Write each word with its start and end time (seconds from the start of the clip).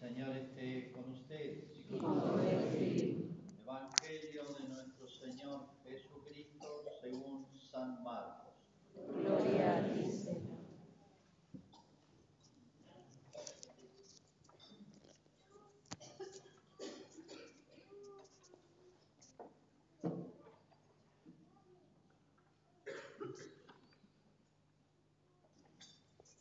Señor 0.00 0.34
esté 0.34 0.92
con 0.92 1.12
ustedes. 1.12 1.84
con 2.00 2.22
tu 2.22 2.38
espíritu. 2.38 3.34
Evangelio 3.62 4.44
de 4.54 4.68
nuestro 4.68 5.06
Señor 5.06 5.66
Jesucristo 5.84 6.84
según 7.02 7.46
San 7.70 8.02
Marcos. 8.02 8.54
Gloria 8.94 9.76
a 9.76 9.92
ti, 9.92 10.10
Señor. 10.10 10.60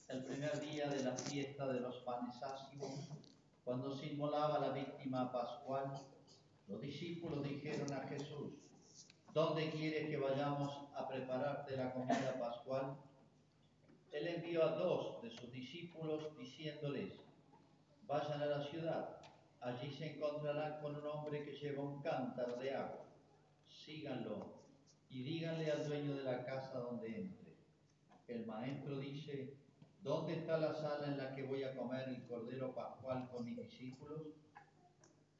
El 0.08 0.24
primer 0.24 0.60
día 0.62 0.88
de 0.88 1.04
la 1.04 1.12
fiesta 1.12 1.68
de 1.68 1.82
los 1.82 1.98
panes 1.98 2.42
ácimos, 2.42 3.10
cuando 3.70 3.96
se 3.96 4.08
inmolaba 4.08 4.58
la 4.58 4.72
víctima 4.72 5.32
pascual, 5.32 5.94
los 6.68 6.82
discípulos 6.82 7.44
dijeron 7.44 7.94
a 7.94 8.00
Jesús, 8.08 8.54
¿dónde 9.32 9.70
quieres 9.70 10.10
que 10.10 10.18
vayamos 10.18 10.76
a 10.96 11.08
prepararte 11.08 11.78
la 11.78 11.94
comida 11.94 12.36
pascual? 12.40 12.98
Él 14.12 14.28
envió 14.28 14.64
a 14.64 14.72
dos 14.72 15.22
de 15.22 15.30
sus 15.30 15.52
discípulos 15.52 16.36
diciéndoles, 16.36 17.14
vayan 18.08 18.42
a 18.42 18.48
la 18.48 18.64
ciudad, 18.64 19.18
allí 19.62 19.92
se 19.92 20.16
encontrarán 20.16 20.82
con 20.82 20.96
un 20.96 21.06
hombre 21.06 21.44
que 21.46 21.52
lleva 21.52 21.84
un 21.84 22.02
cántaro 22.02 22.56
de 22.56 22.74
agua, 22.74 23.06
síganlo 23.68 24.64
y 25.12 25.22
díganle 25.22 25.72
al 25.72 25.88
dueño 25.88 26.16
de 26.16 26.24
la 26.24 26.44
casa 26.44 26.80
donde 26.80 27.16
entre. 27.16 27.56
El 28.28 28.48
maestro 28.48 28.98
dice, 28.98 29.54
¿dónde 30.02 30.34
está 30.34 30.58
la 30.58 30.74
sala 30.74 31.08
en 31.08 31.18
la 31.18 31.36
que 31.36 31.44
voy 31.44 31.64
a 31.64 31.76
comer 31.76 32.10
el 32.10 32.26
cordero 32.26 32.74
pascual 32.74 33.30
con 33.30 33.46
mis 33.46 33.58
discípulos? 33.58 34.22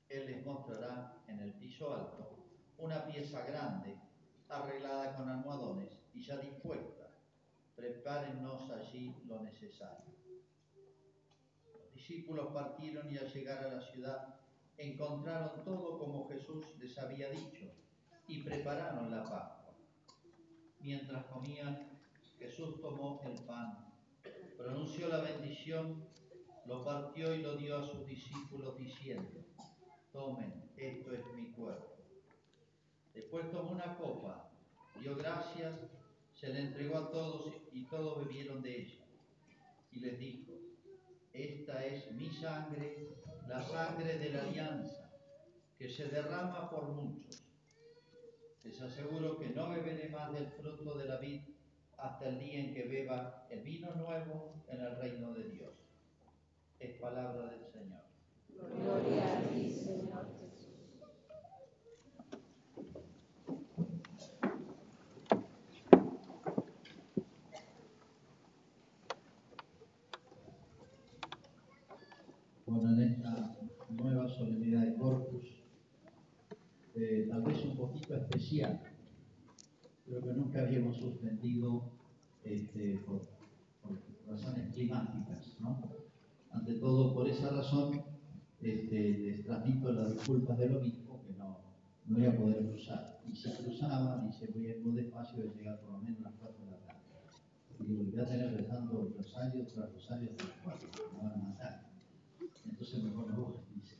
Él 0.10 0.26
les 0.26 0.46
mostrará 0.46 1.22
en 1.28 1.40
el 1.40 1.54
piso 1.54 1.94
alto 1.94 2.36
una 2.78 3.06
pieza 3.06 3.46
grande, 3.46 3.98
arreglada 4.48 5.16
con 5.16 5.30
almohadones 5.30 5.90
y 6.14 6.22
ya 6.22 6.38
dispuesta. 6.38 7.12
Prepárennos 7.76 8.70
allí 8.72 9.16
lo 9.26 9.42
necesario. 9.42 10.14
Los 11.74 11.94
discípulos 11.94 12.48
partieron 12.54 13.12
y 13.12 13.18
al 13.18 13.32
llegar 13.32 13.64
a 13.64 13.74
la 13.76 13.82
ciudad 13.82 14.36
encontraron 14.78 15.64
todo 15.64 16.00
como 16.00 16.28
Jesús 16.30 16.66
les 16.80 16.98
había 16.98 17.30
dicho 17.30 17.70
y 18.28 18.42
prepararon 18.44 19.12
la 19.12 19.24
Pascua. 19.24 19.76
Mientras 20.80 21.26
comían, 21.26 22.00
Jesús 22.38 22.80
tomó 22.80 23.22
el 23.26 23.36
pan, 23.46 23.89
pronunció 24.60 25.08
la 25.08 25.22
bendición, 25.22 26.04
lo 26.66 26.84
partió 26.84 27.34
y 27.34 27.42
lo 27.42 27.56
dio 27.56 27.78
a 27.78 27.88
sus 27.88 28.06
discípulos 28.06 28.78
diciendo, 28.78 29.46
tomen, 30.12 30.70
esto 30.76 31.14
es 31.14 31.26
mi 31.34 31.50
cuerpo. 31.52 31.96
Después 33.14 33.50
tomó 33.52 33.72
una 33.72 33.96
copa, 33.96 34.52
dio 35.00 35.16
gracias, 35.16 35.74
se 36.34 36.50
la 36.50 36.60
entregó 36.60 36.98
a 36.98 37.10
todos 37.10 37.54
y 37.72 37.86
todos 37.86 38.28
bebieron 38.28 38.62
de 38.62 38.82
ella. 38.82 39.06
Y 39.94 40.02
les 40.02 40.20
dijo, 40.20 40.52
esta 41.32 41.86
es 41.86 42.12
mi 42.12 42.30
sangre, 42.30 43.08
la 43.48 43.64
sangre 43.64 44.18
de 44.18 44.30
la 44.30 44.44
alianza, 44.44 45.10
que 45.78 45.90
se 45.90 46.10
derrama 46.10 46.70
por 46.70 46.90
muchos. 46.90 47.46
Les 48.66 48.82
aseguro 48.82 49.40
que 49.40 49.52
no 49.52 49.70
beberé 49.70 50.10
más 50.10 50.34
del 50.34 50.48
fruto 50.52 50.98
de 50.98 51.06
la 51.06 51.18
vid 51.18 51.44
hasta 52.02 52.30
el 52.30 52.40
día 52.40 52.60
en 52.60 52.74
que 52.74 52.84
beba 52.84 53.46
el 53.50 53.62
vino 53.62 53.94
nuevo 53.96 54.54
en 54.68 54.82
el 54.82 54.96
reino 54.98 55.34
de 55.34 55.50
Dios. 55.50 55.72
Es 56.80 56.98
palabra 57.00 57.52
del 57.52 57.66
Señor. 57.66 58.04
Gloria 58.50 59.38
a 59.38 59.42
ti, 59.50 59.70
Señor 59.70 60.28
Jesús. 60.40 60.70
Bueno, 72.66 72.92
en 72.92 73.02
esta 73.02 73.58
nueva 73.90 74.28
solemnidad 74.30 74.82
de 74.84 74.96
Corpus, 74.96 75.48
eh, 76.96 77.28
tal 77.30 77.42
vez 77.42 77.64
un 77.66 77.76
poquito 77.76 78.16
especial, 78.16 78.80
creo 80.10 80.22
que 80.24 80.34
nunca 80.34 80.62
habíamos 80.62 80.98
suspendido 80.98 81.92
este, 82.44 83.00
por, 83.06 83.22
razones 84.28 84.74
climáticas, 84.74 85.56
¿no? 85.60 85.82
Ante 86.52 86.74
todo, 86.76 87.14
por 87.14 87.28
esa 87.28 87.50
razón, 87.50 88.02
este, 88.62 89.18
les 89.18 89.44
transmito 89.44 89.92
las 89.92 90.14
disculpas 90.14 90.58
del 90.58 90.76
obispo 90.76 91.24
que 91.26 91.34
no, 91.34 91.60
no 92.06 92.18
voy 92.18 92.26
a 92.26 92.38
poder 92.38 92.70
cruzar. 92.70 93.22
Y 93.28 93.36
si 93.36 93.52
cruzaba, 93.54 94.32
se 94.32 94.48
voy 94.48 94.68
a 94.68 94.70
ir 94.78 94.82
muy 94.82 94.94
despacio, 94.94 95.44
de 95.44 95.56
llegar 95.56 95.80
por 95.82 95.94
lo 95.94 96.00
menos 96.00 96.20
a 96.22 96.30
las 96.30 96.34
4 96.40 96.66
de 96.66 96.72
la 96.72 96.78
tarde. 96.78 97.00
Y 97.80 97.86
digo, 97.86 98.04
voy 98.04 98.20
a 98.20 98.26
tener 98.26 98.54
rezando 98.54 99.14
rosario 99.16 99.66
tras 99.66 99.94
rosario 99.94 100.30
tras 100.36 100.52
cuatro, 100.64 100.90
me 101.14 101.24
van 101.24 101.34
a 101.34 101.44
matar. 101.50 101.90
Entonces 102.66 103.04
mejor 103.04 103.34
no 103.34 103.64
dice. 103.74 103.96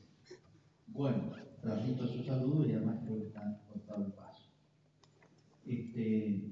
Bueno, 0.88 1.32
transmito 1.62 2.08
su 2.08 2.24
saludo 2.24 2.68
y 2.68 2.74
además 2.74 3.00
creo 3.04 3.20
que 3.20 3.28
está 3.28 3.62
cortado 3.68 4.06
el 4.06 4.12
paso. 4.14 4.29
Este, 5.70 6.52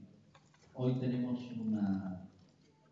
hoy 0.75 0.99
tenemos 0.99 1.39
una, 1.59 2.29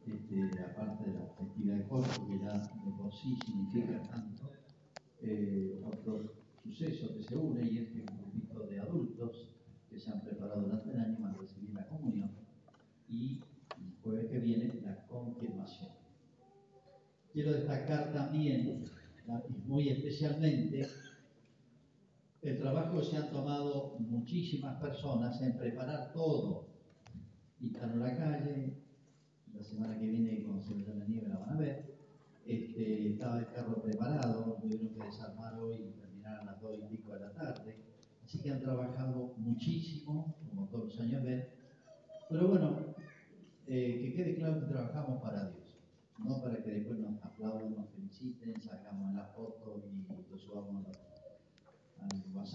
este, 0.08 0.60
aparte 0.60 1.12
de 1.12 1.20
la 1.20 1.28
festividad 1.38 1.76
de 1.78 1.88
Corpus, 1.88 2.18
que 2.28 2.40
ya 2.40 2.52
de 2.54 2.92
por 2.98 3.14
sí 3.14 3.38
significa 3.46 4.02
tanto, 4.10 4.50
eh, 5.22 5.84
otro 5.86 6.34
suceso 6.64 7.16
que 7.16 7.22
se 7.22 7.36
une 7.36 7.70
y 7.70 7.78
es 7.78 7.90
que 7.90 8.00
un 8.02 8.18
grupito 8.18 8.66
de 8.66 8.80
adultos 8.80 9.52
que 9.88 10.00
se 10.00 10.10
han 10.10 10.22
preparado 10.22 10.64
durante 10.64 10.90
el 10.90 11.00
año 11.00 11.18
para 11.22 11.36
recibir 11.36 11.76
la 11.76 11.88
comunión 11.90 12.32
y 13.08 13.44
el 13.78 13.94
jueves 14.02 14.26
que 14.32 14.40
viene 14.40 14.82
la 14.84 15.06
confirmación. 15.06 15.92
Quiero 17.34 17.54
destacar 17.54 18.12
también, 18.12 18.84
muy 19.68 19.90
especialmente, 19.90 20.88
el 22.46 22.60
trabajo 22.60 23.02
se 23.02 23.18
han 23.18 23.32
tomado 23.32 23.98
muchísimas 23.98 24.80
personas 24.80 25.42
en 25.42 25.58
preparar 25.58 26.14
todo. 26.14 26.68
Pintaron 27.58 28.00
la 28.00 28.16
calle, 28.16 28.84
la 29.52 29.64
semana 29.64 29.98
que 29.98 30.08
viene 30.08 30.44
cuando 30.44 30.62
se 30.62 30.76
vea 30.76 30.94
la 30.94 31.06
nieve 31.06 31.28
la 31.28 31.40
van 31.40 31.50
a 31.50 31.58
ver, 31.58 31.96
este, 32.46 33.14
estaba 33.14 33.40
el 33.40 33.48
carro 33.48 33.82
preparado, 33.82 34.60
tuvieron 34.62 34.90
que 34.90 35.04
desarmar 35.04 35.58
hoy 35.58 35.76
y 35.76 36.00
terminar 36.00 36.42
a 36.42 36.46
las 36.46 36.62
2 36.62 36.78
y 36.84 36.96
pico 36.96 37.14
de 37.14 37.22
la 37.22 37.34
tarde. 37.34 37.78
Así 38.24 38.40
que 38.40 38.52
han 38.52 38.62
trabajado 38.62 39.34
muchísimo, 39.38 40.36
como 40.48 40.68
todos 40.68 40.86
los 40.86 41.00
años 41.00 41.24
ven. 41.24 41.48
Pero 42.30 42.48
bueno, 42.48 42.96
eh, 43.66 44.02
que 44.02 44.14
quede 44.14 44.36
claro 44.36 44.60
que 44.60 44.68
trabajamos 44.68 45.20
para 45.20 45.50
Dios, 45.50 45.80
no 46.20 46.44
para 46.44 46.62
que 46.62 46.72
después 46.72 47.00
nos 47.00 47.24
aplaudan, 47.24 47.76
nos 47.76 47.90
feliciten, 47.90 48.62
sacamos 48.62 49.16
la 49.16 49.26
foto 49.26 49.84
y 49.84 50.06
lo 50.30 50.38
subamos 50.38 50.86
al 50.86 51.15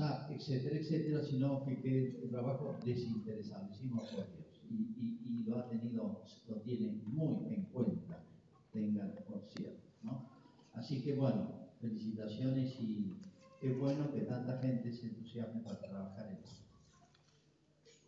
Etcétera, 0.01 0.77
etcétera, 0.79 1.23
sino 1.23 1.63
que 1.65 1.81
quede 1.81 2.21
un 2.23 2.31
trabajo 2.31 2.79
desinteresado, 2.85 3.69
hicimos 3.71 4.09
por 4.11 4.27
Dios. 4.33 4.63
Y, 4.71 5.45
lo 5.45 5.59
ha 5.59 5.69
tenido, 5.69 6.23
lo 6.49 6.57
tiene 6.61 7.03
muy 7.07 7.55
en 7.55 7.65
cuenta, 7.73 8.25
tengan 8.73 9.13
por 9.27 9.43
cierto, 9.49 9.89
¿no? 10.03 10.31
Así 10.75 11.03
que 11.03 11.15
bueno, 11.17 11.51
felicitaciones 11.81 12.79
y 12.79 13.17
qué 13.61 13.73
bueno 13.73 14.13
que 14.13 14.21
tanta 14.21 14.59
gente 14.59 14.93
se 14.93 15.07
entusiasme 15.07 15.63
para 15.63 15.81
trabajar 15.81 16.29
en 16.29 16.45
eso. 16.45 16.63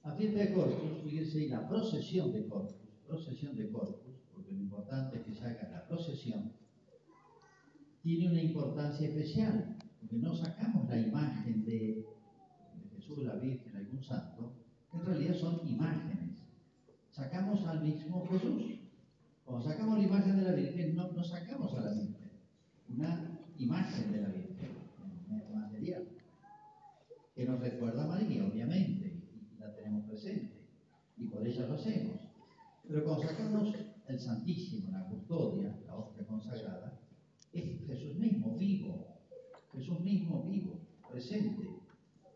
La 0.05 0.15
fiesta 0.15 0.39
de 0.39 0.53
Corpus, 0.53 1.03
fíjense, 1.05 1.41
y 1.41 1.49
la 1.49 1.69
procesión 1.69 2.33
de 2.33 2.47
Corpus, 2.47 2.77
procesión 3.09 3.57
de 3.57 3.71
Corpus, 3.71 4.15
porque 4.33 4.53
lo 4.53 4.61
importante 4.61 5.17
es 5.17 5.23
que 5.25 5.35
se 5.35 5.45
haga 5.45 5.69
la 5.71 5.89
procesión, 5.89 6.53
tiene 8.03 8.29
una 8.29 8.43
importancia 8.43 9.09
especial, 9.09 9.72
porque 10.03 10.17
no 10.17 10.35
sacamos 10.35 10.89
la 10.89 10.99
imagen 10.99 11.65
de, 11.65 12.05
de 12.75 12.89
Jesús, 12.97 13.19
la 13.19 13.37
Virgen, 13.37 13.77
algún 13.77 14.03
santo, 14.03 14.53
en 14.93 15.07
realidad 15.07 15.35
son 15.37 15.67
imágenes. 15.67 16.39
Sacamos 17.13 17.65
al 17.67 17.83
mismo 17.83 18.27
Jesús. 18.27 18.81
Cuando 19.45 19.69
sacamos 19.69 19.99
la 19.99 20.05
imagen 20.05 20.37
de 20.37 20.43
la 20.43 20.53
Virgen, 20.53 20.97
no, 20.97 21.13
no 21.13 21.23
sacamos 21.23 21.73
a 21.75 21.83
la 21.83 21.93
Virgen, 21.93 22.31
una 22.89 23.39
imagen 23.59 24.13
de 24.13 24.21
la 24.23 24.29
Virgen, 24.29 24.71
material, 25.55 26.09
que 27.35 27.47
nos 27.47 27.61
recuerda 27.61 28.05
a 28.05 28.09
María, 28.09 28.45
obviamente, 28.45 29.23
y 29.55 29.59
la 29.61 29.73
tenemos 29.75 30.09
presente, 30.09 30.67
y 31.17 31.29
por 31.29 31.47
ella 31.47 31.67
lo 31.67 31.75
hacemos. 31.75 32.17
Pero 32.89 33.05
cuando 33.05 33.23
sacamos 33.23 33.75
el 34.09 34.19
Santísimo, 34.19 34.91
la 34.91 35.07
custodia, 35.07 35.79
la 35.87 35.97
hostia 35.97 36.27
consagrada, 36.27 36.99
es 37.53 37.87
Jesús 37.87 38.17
mismo, 38.17 38.57
vivo, 38.57 39.12
Jesús 39.73 40.01
mismo 40.01 40.43
vivo, 40.45 40.81
presente. 41.11 41.69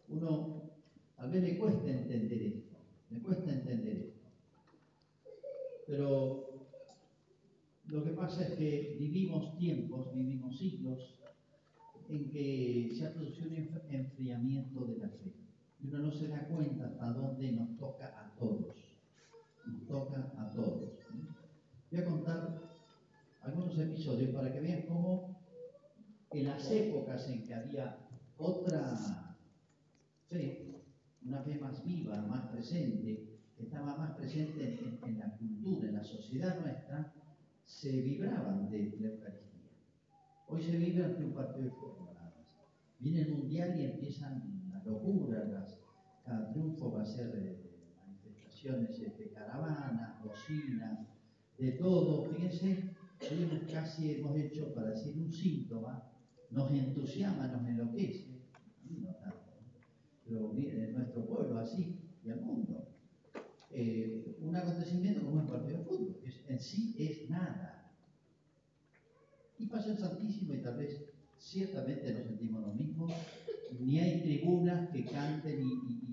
Uno 0.09 0.71
a 1.19 1.27
veces 1.27 1.43
le 1.43 1.59
cuesta 1.59 1.91
entender 1.91 2.43
esto, 2.43 2.77
le 3.11 3.21
cuesta 3.21 3.53
entender 3.53 3.97
esto. 3.97 4.27
Pero 5.87 6.47
lo 7.85 8.05
que 8.05 8.11
pasa 8.11 8.47
es 8.49 8.55
que 8.59 8.97
vivimos 8.99 9.57
tiempos, 9.59 10.13
vivimos 10.15 10.59
siglos 10.59 11.15
en 12.09 12.31
que 12.31 12.91
se 12.97 13.07
ha 13.07 13.13
producido 13.15 13.51
un 13.51 13.57
enf- 13.57 13.83
enfriamiento 13.91 14.85
de 14.87 14.99
la 14.99 15.09
fe. 15.09 15.33
Y 15.81 15.89
uno 15.89 16.01
no 16.01 16.13
se 16.13 16.29
da 16.29 16.49
cuenta 16.49 16.87
hasta 16.87 17.13
dónde 17.13 17.53
nos 17.53 17.77
toca 17.77 18.07
a 18.07 18.35
todos. 18.39 18.77
Nos 19.67 19.87
toca 19.87 20.33
a 20.39 20.51
todos. 20.53 20.91
Voy 21.91 22.01
a 22.01 22.05
contar 22.05 22.59
algunos 23.43 23.79
episodios 23.79 24.31
para 24.35 24.53
que 24.53 24.61
vean 24.61 24.83
cómo 24.89 25.36
en 26.41 26.47
las 26.47 26.71
épocas 26.71 27.29
en 27.29 27.43
que 27.45 27.55
había 27.55 27.99
otra 28.37 29.37
fe, 30.29 30.83
una 31.23 31.41
fe 31.41 31.59
más 31.59 31.83
viva, 31.85 32.21
más 32.23 32.51
presente, 32.51 33.41
que 33.57 33.63
estaba 33.63 33.97
más 33.97 34.13
presente 34.17 34.79
en, 35.03 35.19
la 35.19 35.35
cultura, 35.37 35.89
en 35.89 35.95
la 35.95 36.05
sociedad 36.05 36.61
nuestra, 36.61 37.15
se 37.65 38.03
vibraban 38.03 38.69
de 38.69 38.97
la 39.01 39.09
Eucaristía. 39.09 39.71
Hoy 40.49 40.63
se 40.63 40.77
vive 40.77 41.05
ante 41.05 41.25
un 41.25 41.33
partido 41.33 41.65
de 41.65 41.71
fútbol 41.71 42.15
nada 42.15 42.35
más. 42.37 42.55
Viene 42.99 43.23
el 43.23 43.35
mundial 43.35 43.81
y 43.81 43.85
empiezan 43.85 44.69
las 44.71 44.85
locuras, 44.85 45.79
cada 46.23 46.53
triunfo 46.53 46.93
va 46.93 47.03
a 47.03 47.07
ser 47.07 47.65
manifestaciones 47.97 49.01
de 49.01 49.31
caravanas, 49.33 50.23
bocinas, 50.23 51.09
de 51.57 51.73
todo. 51.73 52.25
Fíjense, 52.25 52.95
hoy 53.23 53.67
casi 53.73 54.17
hemos 54.17 54.37
hecho, 54.37 54.75
para 54.75 54.91
decir 54.91 55.17
un 55.17 55.33
síntoma, 55.33 56.13
nos 56.51 56.71
entusiasma, 56.71 57.49
nos 57.49 57.67
enloquece, 57.69 58.41
no 59.01 59.13
tanto, 59.15 59.53
pero 60.25 60.49
miren, 60.53 60.85
en 60.85 60.95
nuestro 60.95 61.27
pueblo 61.27 61.59
así 61.59 62.01
y 62.25 62.31
al 62.31 62.41
mundo. 62.41 62.89
Eh, 63.71 64.39
un 64.41 64.57
acontecimiento 64.57 65.25
como 65.25 65.41
un 65.41 65.47
partido 65.47 65.79
de 65.79 65.85
fútbol, 65.85 66.17
que 66.23 66.53
en 66.53 66.61
sí 66.61 66.95
es 66.99 67.29
nada. 67.29 67.93
Y 69.59 69.67
pasa 69.67 69.93
el 69.93 69.99
Santísimo 69.99 70.55
y 70.55 70.63
tal 70.63 70.77
vez 70.77 71.03
ciertamente 71.39 72.13
nos 72.13 72.25
sentimos 72.25 72.63
lo 72.63 72.73
mismo, 72.75 73.07
ni 73.81 73.99
hay 73.99 74.21
tribunas 74.23 74.91
que 74.91 75.05
canten 75.05 75.61
y- 75.63 76.07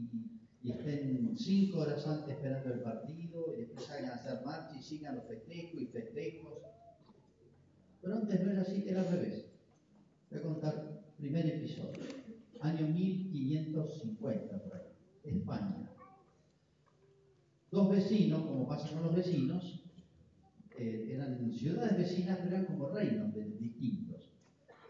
y 0.63 0.71
estén 0.71 1.35
cinco 1.37 1.79
horas 1.79 2.07
antes 2.07 2.35
esperando 2.35 2.73
el 2.73 2.81
partido 2.81 3.53
y 3.53 3.61
después 3.61 3.85
salgan 3.85 4.11
a 4.11 4.15
hacer 4.15 4.45
marcha 4.45 4.75
y 4.77 4.81
sigan 4.81 5.15
los 5.15 5.25
festejos 5.25 5.81
y 5.81 5.85
festejos. 5.87 6.53
Pero 8.01 8.15
antes 8.15 8.41
no 8.43 8.51
era 8.51 8.61
así, 8.61 8.83
era 8.87 9.01
al 9.01 9.07
revés. 9.09 9.52
Voy 10.33 10.39
a 10.39 10.45
contar 10.45 11.03
primer 11.15 11.45
episodio, 11.45 12.01
año 12.59 12.87
1550 12.87 14.63
por 14.63 14.73
ahí, 14.73 14.81
España. 15.25 15.91
Dos 17.69 17.91
vecinos, 17.91 18.41
como 18.41 18.67
pasa 18.67 18.91
con 18.91 19.03
los 19.03 19.15
vecinos, 19.15 19.83
eh, 20.75 21.11
eran 21.13 21.53
ciudades 21.53 21.99
vecinas, 21.99 22.39
pero 22.39 22.55
eran 22.55 22.65
como 22.65 22.89
reinos 22.89 23.31
distintos. 23.59 24.31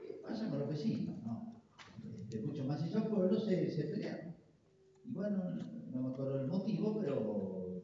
¿Qué 0.08 0.14
pasa 0.26 0.50
con 0.50 0.60
los 0.60 0.70
vecinos? 0.70 1.22
No? 1.26 1.62
Este, 2.10 2.40
mucho 2.40 2.64
más 2.64 2.82
esos 2.82 3.06
pueblos 3.08 3.44
se, 3.44 3.70
se 3.70 3.84
pelearon. 3.84 4.34
Y 5.04 5.12
bueno, 5.12 5.44
no 5.92 6.04
me 6.04 6.14
acuerdo 6.14 6.40
el 6.40 6.48
motivo, 6.48 7.02
pero 7.02 7.84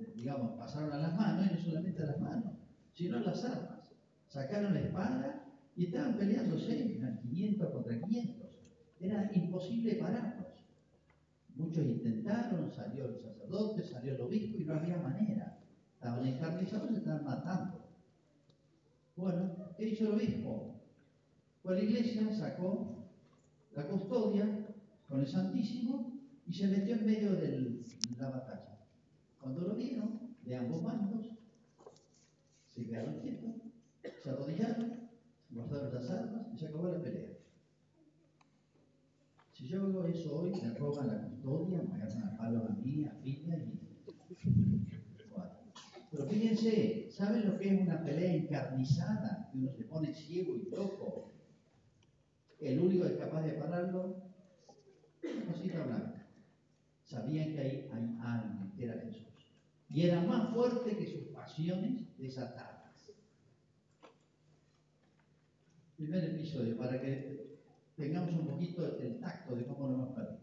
eh, 0.00 0.12
digamos, 0.16 0.58
pasaron 0.58 0.92
a 0.92 0.98
las 0.98 1.14
manos, 1.14 1.46
y 1.52 1.54
no 1.54 1.60
solamente 1.60 2.02
a 2.02 2.06
las 2.06 2.20
manos, 2.20 2.52
sino 2.94 3.18
a 3.18 3.20
las 3.20 3.44
armas. 3.44 3.78
Sacaron 4.26 4.74
la 4.74 4.80
espada 4.80 5.43
y 5.76 5.86
estaban 5.86 6.16
peleándose, 6.16 6.96
eran 6.98 7.18
500 7.18 7.70
contra 7.70 8.00
500. 8.00 8.46
Era 9.00 9.30
imposible 9.34 9.94
pararlos. 9.96 10.46
Muchos 11.56 11.84
intentaron, 11.84 12.70
salió 12.70 13.08
el 13.08 13.16
sacerdote, 13.16 13.84
salió 13.84 14.14
el 14.14 14.20
obispo 14.20 14.58
y 14.58 14.64
no 14.64 14.74
había 14.74 14.96
manera. 14.98 15.58
Estaban 15.94 16.26
encarnizados 16.26 16.90
se 16.90 16.98
estaban 16.98 17.24
matando. 17.24 17.84
Bueno, 19.16 19.54
¿qué 19.76 19.88
hizo 19.88 20.04
el 20.04 20.14
obispo? 20.14 20.74
Fue 21.62 21.72
a 21.72 21.76
la 21.76 21.84
iglesia, 21.84 22.34
sacó 22.34 23.04
la 23.74 23.86
custodia 23.86 24.46
con 25.08 25.20
el 25.20 25.26
Santísimo 25.26 26.12
y 26.46 26.52
se 26.52 26.68
metió 26.68 26.94
en 26.94 27.06
medio 27.06 27.32
de 27.32 27.82
la 28.18 28.30
batalla. 28.30 28.78
Cuando 29.40 29.60
lo 29.62 29.74
vieron, 29.74 30.34
de 30.44 30.56
ambos 30.56 30.82
bandos, 30.82 31.26
se 32.74 32.84
quedaron 32.86 33.20
quietos, 33.20 33.52
se 34.22 34.30
arrodillaron, 34.30 35.03
guardaron 35.54 35.94
las 35.94 36.10
armas 36.10 36.46
y 36.52 36.58
se 36.58 36.66
acabó 36.66 36.88
la 36.88 37.02
pelea. 37.02 37.30
Si 39.52 39.68
yo 39.68 39.82
hago 39.82 40.04
eso 40.04 40.40
hoy, 40.40 40.52
me 40.60 40.74
roban 40.74 41.06
la 41.06 41.28
custodia, 41.28 41.82
me 41.82 41.94
agarran 41.94 42.24
a 42.24 42.36
palo 42.36 42.66
a 42.66 42.70
mí, 42.70 43.04
a 43.04 43.20
piña 43.22 43.56
y. 43.56 43.80
Pero 46.10 46.26
fíjense, 46.28 47.10
¿saben 47.10 47.50
lo 47.50 47.58
que 47.58 47.74
es 47.74 47.80
una 47.80 48.04
pelea 48.04 48.34
encarnizada? 48.34 49.48
Que 49.50 49.58
uno 49.58 49.72
se 49.72 49.84
pone 49.84 50.14
ciego 50.14 50.56
y 50.56 50.70
loco. 50.70 51.32
El 52.60 52.80
único 52.80 53.04
que 53.04 53.14
es 53.14 53.18
capaz 53.18 53.42
de 53.42 53.52
pararlo, 53.52 54.22
cosita 55.48 55.82
blanca. 55.84 56.26
Sabían 57.02 57.52
que 57.52 57.60
ahí 57.60 57.90
hay 57.92 58.18
alguien, 58.20 58.72
que 58.76 58.84
era 58.84 59.00
Jesús. 59.00 59.26
Y 59.88 60.06
era 60.06 60.20
más 60.20 60.54
fuerte 60.54 60.96
que 60.96 61.06
sus 61.06 61.28
pasiones 61.28 62.16
desatadas. 62.16 62.73
Primer 65.96 66.24
episodio, 66.24 66.76
para 66.76 67.00
que 67.00 67.60
tengamos 67.96 68.32
un 68.32 68.48
poquito 68.48 68.98
el 68.98 69.20
tacto 69.20 69.54
de 69.54 69.64
cómo 69.64 69.86
lo 69.86 69.94
hemos 69.94 70.14
perdido. 70.14 70.40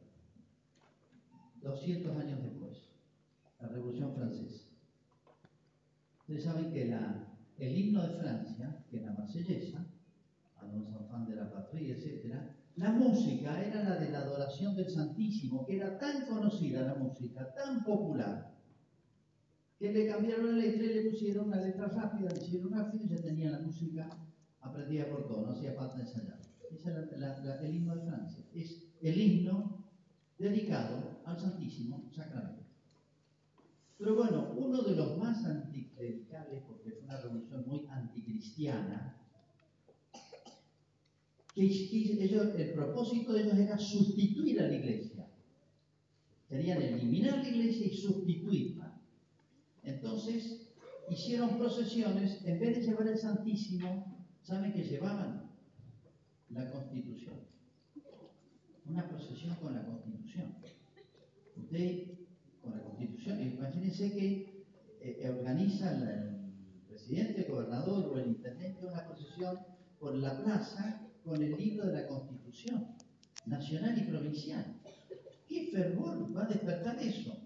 200 1.62 2.18
años 2.18 2.42
después, 2.42 2.90
la 3.60 3.68
Revolución 3.68 4.16
Francesa. 4.16 4.64
Ustedes 6.22 6.44
saben 6.46 6.72
que 6.72 6.84
el 7.58 7.78
himno 7.78 8.02
de 8.08 8.18
Francia, 8.18 8.86
que 8.90 8.98
es 8.98 9.04
la 9.04 9.12
marsellesa, 9.12 9.86
a 10.58 10.66
los 10.68 10.88
enfants 10.88 11.30
de 11.30 11.36
la 11.36 11.52
patria, 11.52 11.96
etc., 11.96 12.34
la 12.78 12.92
música 12.92 13.62
era 13.62 13.84
la 13.84 13.98
de 13.98 14.10
la 14.10 14.20
adoración 14.20 14.74
del 14.78 14.90
Santísimo, 14.90 15.66
que 15.66 15.76
era 15.76 16.00
tan 16.00 16.26
conocida 16.26 16.84
la 16.84 16.96
música, 16.96 17.54
tan 17.54 17.84
popular, 17.84 18.56
que 19.78 19.92
le 19.92 20.08
cambiaron 20.08 20.58
la 20.58 20.64
letra 20.64 20.86
y 20.86 20.94
le 20.94 21.10
pusieron 21.10 21.48
una 21.48 21.60
letra 21.60 21.90
rápida, 21.90 22.32
le 22.32 22.42
hicieron 22.42 22.72
rápido 22.72 23.04
y 23.04 23.10
ya 23.10 23.22
tenía 23.22 23.52
la 23.52 23.60
música 23.60 24.10
aprendida 24.62 25.08
por 25.10 25.28
todo, 25.28 25.46
no 25.46 25.52
hacía 25.54 25.74
falta 25.74 26.00
ensayar. 26.00 26.40
Ese 26.72 26.90
es 26.90 26.96
la- 26.96 27.18
la- 27.18 27.40
la- 27.44 27.62
el 27.62 27.76
himno 27.76 27.96
de 27.96 28.02
Francia. 28.06 28.46
Es 28.54 28.84
el 29.02 29.20
himno 29.20 29.84
dedicado 30.38 31.22
al 31.26 31.40
Santísimo 31.40 32.10
Sacramento. 32.16 32.62
Pero 33.98 34.16
bueno, 34.16 34.52
uno 34.56 34.82
de 34.82 34.96
los 34.96 35.18
más 35.18 35.44
anticlericales, 35.46 36.64
porque 36.68 36.92
fue 36.92 37.04
una 37.04 37.18
revolución 37.22 37.64
muy 37.68 37.86
anticristiana, 37.90 39.18
que, 41.54 41.68
que 41.68 42.24
ellos- 42.24 42.56
el 42.56 42.74
propósito 42.74 43.34
de 43.34 43.42
ellos 43.44 43.58
era 43.58 43.78
sustituir 43.78 44.62
a 44.62 44.68
la 44.68 44.74
iglesia. 44.76 45.28
Querían 46.50 46.82
eliminar 46.82 47.38
la 47.40 47.50
iglesia 47.50 47.88
y 47.88 47.96
sustituirla. 47.96 49.00
Entonces, 49.84 50.68
hicieron 51.10 51.58
procesiones, 51.58 52.44
en 52.46 52.60
vez 52.60 52.78
de 52.78 52.84
llevar 52.84 53.08
el 53.08 53.18
Santísimo, 53.18 54.21
¿saben 54.44 54.74
qué 54.74 54.84
llevaban? 54.84 55.50
La 56.50 56.70
Constitución. 56.72 57.40
Una 58.86 59.08
procesión 59.08 59.56
con 59.56 59.74
la 59.74 59.86
Constitución. 59.86 60.56
Usted, 61.56 62.08
con 62.62 62.72
la 62.78 62.84
Constitución, 62.84 63.42
imagínense 63.42 64.12
que 64.12 64.66
eh, 65.04 65.30
organiza 65.30 65.92
la- 65.94 66.24
el 66.26 66.82
presidente, 66.88 67.46
el 67.46 67.52
gobernador 67.52 68.06
o 68.14 68.18
el 68.20 68.28
intendente 68.28 68.86
una 68.86 69.06
procesión 69.08 69.58
por 70.00 70.16
la 70.16 70.44
plaza 70.44 71.08
con 71.24 71.42
el 71.42 71.56
libro 71.58 71.88
de 71.88 71.94
la 71.94 72.08
Constitución, 72.08 72.96
nacional 73.46 73.98
y 73.98 74.02
provincial. 74.04 74.80
¿Qué 75.48 75.70
fervor 75.72 76.36
va 76.36 76.44
a 76.44 76.48
despertar 76.50 77.00
eso? 77.00 77.38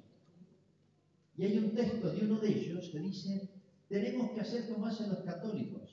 Y 1.37 1.43
hay 1.43 1.57
un 1.59 1.71
texto 1.75 2.11
de 2.11 2.25
uno 2.25 2.39
de 2.39 2.49
ellos 2.49 2.89
que 2.89 2.99
dice, 2.99 3.49
tenemos 3.89 4.31
que 4.31 4.41
hacer 4.41 4.67
como 4.69 4.85
hacen 4.87 5.09
los 5.09 5.19
católicos. 5.19 5.84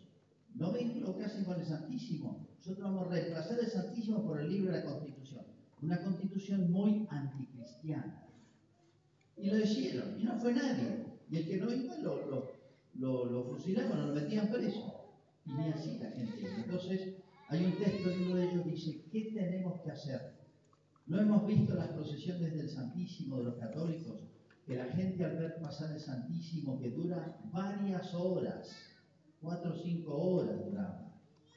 ¿No 0.54 0.73
lo 0.73 1.16
que 1.16 1.25
hacen 1.25 1.44
con 1.44 1.59
el 1.59 1.66
Santísimo? 1.66 2.47
Nosotros 2.59 2.85
vamos 2.85 3.06
a 3.06 3.11
reemplazar 3.11 3.59
el 3.59 3.66
Santísimo 3.66 4.23
por 4.23 4.40
el 4.40 4.50
libro 4.50 4.73
de 4.73 4.78
la 4.78 4.85
Constitución. 4.85 5.44
Una 5.80 6.00
constitución 6.02 6.71
muy 6.71 7.06
anticristiana. 7.11 8.23
Y 9.37 9.50
lo 9.50 9.59
hicieron, 9.59 10.21
y 10.21 10.25
no 10.25 10.38
fue 10.38 10.52
nadie. 10.52 11.06
Y 11.28 11.37
el 11.38 11.47
que 11.49 11.56
no 11.56 11.73
iba 11.73 11.97
lo, 11.99 12.26
lo, 12.26 12.52
lo, 12.94 13.25
lo 13.25 13.44
fusilaban, 13.44 14.09
lo 14.09 14.14
metían 14.14 14.49
preso. 14.49 15.11
Y 15.44 15.52
ni 15.52 15.68
así 15.71 15.99
la 15.99 16.11
gente. 16.11 16.47
Entonces, 16.56 17.16
hay 17.49 17.64
un 17.64 17.73
texto 17.73 18.11
de 18.11 18.23
uno 18.23 18.37
de 18.37 18.50
ellos 18.50 18.64
que 18.64 18.71
dice, 18.71 19.04
¿qué 19.11 19.32
tenemos 19.35 19.80
que 19.80 19.90
hacer? 19.90 20.35
¿No 21.06 21.21
hemos 21.21 21.47
visto 21.47 21.75
las 21.75 21.88
procesiones 21.88 22.54
del 22.54 22.68
Santísimo 22.68 23.38
de 23.38 23.44
los 23.44 23.56
católicos? 23.56 24.21
Que 24.66 24.76
la 24.76 24.87
gente 24.87 25.25
al 25.25 25.37
ver 25.37 25.61
pasar 25.61 25.92
el 25.92 26.00
Santísimo, 26.00 26.78
que 26.78 26.90
dura 26.90 27.40
varias 27.52 28.14
horas, 28.14 28.71
cuatro 29.42 29.72
o 29.72 29.76
cinco 29.76 30.14
horas 30.16 30.64
duraba, 30.64 31.12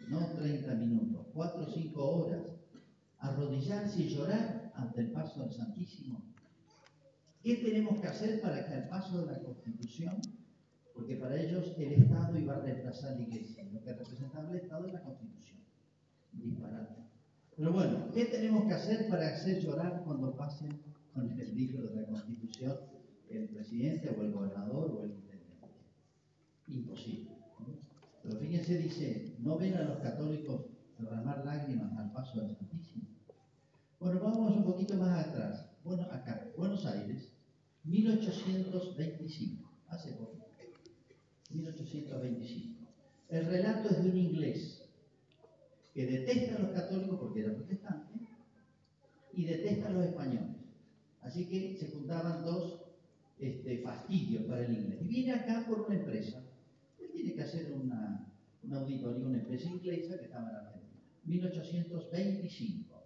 no 0.10 0.34
30 0.34 0.74
minutos, 0.76 1.28
cuatro 1.34 1.64
o 1.64 1.72
cinco 1.72 2.04
horas, 2.04 2.42
arrodillarse 3.20 4.02
y 4.02 4.10
llorar 4.10 4.72
ante 4.76 5.02
el 5.02 5.12
paso 5.12 5.42
del 5.42 5.54
Santísimo. 5.54 6.22
¿Qué 7.44 7.58
tenemos 7.58 8.02
que 8.02 8.08
hacer 8.08 8.42
para 8.42 8.66
que 8.66 8.74
al 8.74 8.90
paso 8.90 9.22
de 9.22 9.32
la 9.32 9.40
Constitución, 9.40 10.20
porque 10.96 11.16
para 11.16 11.40
ellos 11.40 11.74
el 11.78 11.94
Estado 11.94 12.40
iba 12.40 12.56
a 12.56 12.62
reemplazar 12.62 13.16
la 13.18 13.22
Iglesia, 13.22 13.64
lo 13.72 13.84
que 13.84 13.94
representaba 13.94 14.50
el 14.50 14.58
Estado 14.58 14.88
es 14.88 14.94
la 14.94 15.04
Constitución, 15.04 15.60
disparate. 16.34 17.06
Pero 17.56 17.72
bueno, 17.72 18.10
¿qué 18.14 18.26
tenemos 18.26 18.66
que 18.66 18.74
hacer 18.74 19.08
para 19.10 19.28
hacer 19.28 19.60
llorar 19.62 20.02
cuando 20.04 20.36
pasen 20.36 20.82
con 21.14 21.40
el 21.40 21.56
libro 21.56 21.88
de 21.88 22.02
la 22.02 22.08
Constitución 22.08 22.78
el 23.30 23.50
presidente 23.50 24.10
o 24.10 24.22
el 24.24 24.32
gobernador 24.32 24.92
o 24.92 25.04
el 25.04 25.12
intendente? 25.12 25.70
Imposible. 26.68 27.35
Pero 28.26 28.40
fíjense, 28.40 28.78
dice, 28.78 29.36
no 29.40 29.58
ven 29.58 29.76
a 29.76 29.84
los 29.84 30.00
católicos 30.00 30.66
derramar 30.98 31.46
lágrimas 31.46 31.96
al 31.98 32.12
paso 32.12 32.42
del 32.42 32.56
Santísimo. 32.56 33.06
Bueno, 34.00 34.20
vamos 34.20 34.56
un 34.56 34.64
poquito 34.64 34.96
más 34.96 35.28
atrás. 35.28 35.70
Bueno, 35.84 36.04
acá, 36.12 36.48
Buenos 36.58 36.86
Aires, 36.86 37.32
1825, 37.84 39.72
hace 39.90 40.14
poco. 40.14 40.46
1825. 41.52 42.88
El 43.30 43.46
relato 43.46 43.90
es 43.90 44.04
de 44.04 44.10
un 44.10 44.18
inglés 44.18 44.90
que 45.94 46.06
detesta 46.06 46.56
a 46.56 46.60
los 46.60 46.72
católicos 46.72 47.20
porque 47.20 47.42
era 47.42 47.54
protestante 47.54 48.14
y 49.34 49.46
detesta 49.46 49.88
a 49.88 49.92
los 49.92 50.06
españoles. 50.06 50.58
Así 51.22 51.48
que 51.48 51.78
se 51.78 51.90
juntaban 51.92 52.44
dos 52.44 52.82
este, 53.40 53.80
fastidios 53.80 54.44
para 54.44 54.66
el 54.66 54.74
inglés. 54.74 55.00
Y 55.02 55.08
viene 55.08 55.34
acá 55.34 55.66
por 55.68 55.82
una 55.82 55.96
empresa. 55.96 56.44
Que 57.36 57.44
hacer 57.44 57.74
una, 57.74 58.34
una 58.64 58.80
auditoría, 58.80 59.26
una 59.26 59.38
empresa 59.40 59.70
inglesa 59.70 60.18
que 60.18 60.26
estaba 60.26 60.50
en 60.50 60.56
Argentina. 60.56 61.02
1825. 61.26 63.04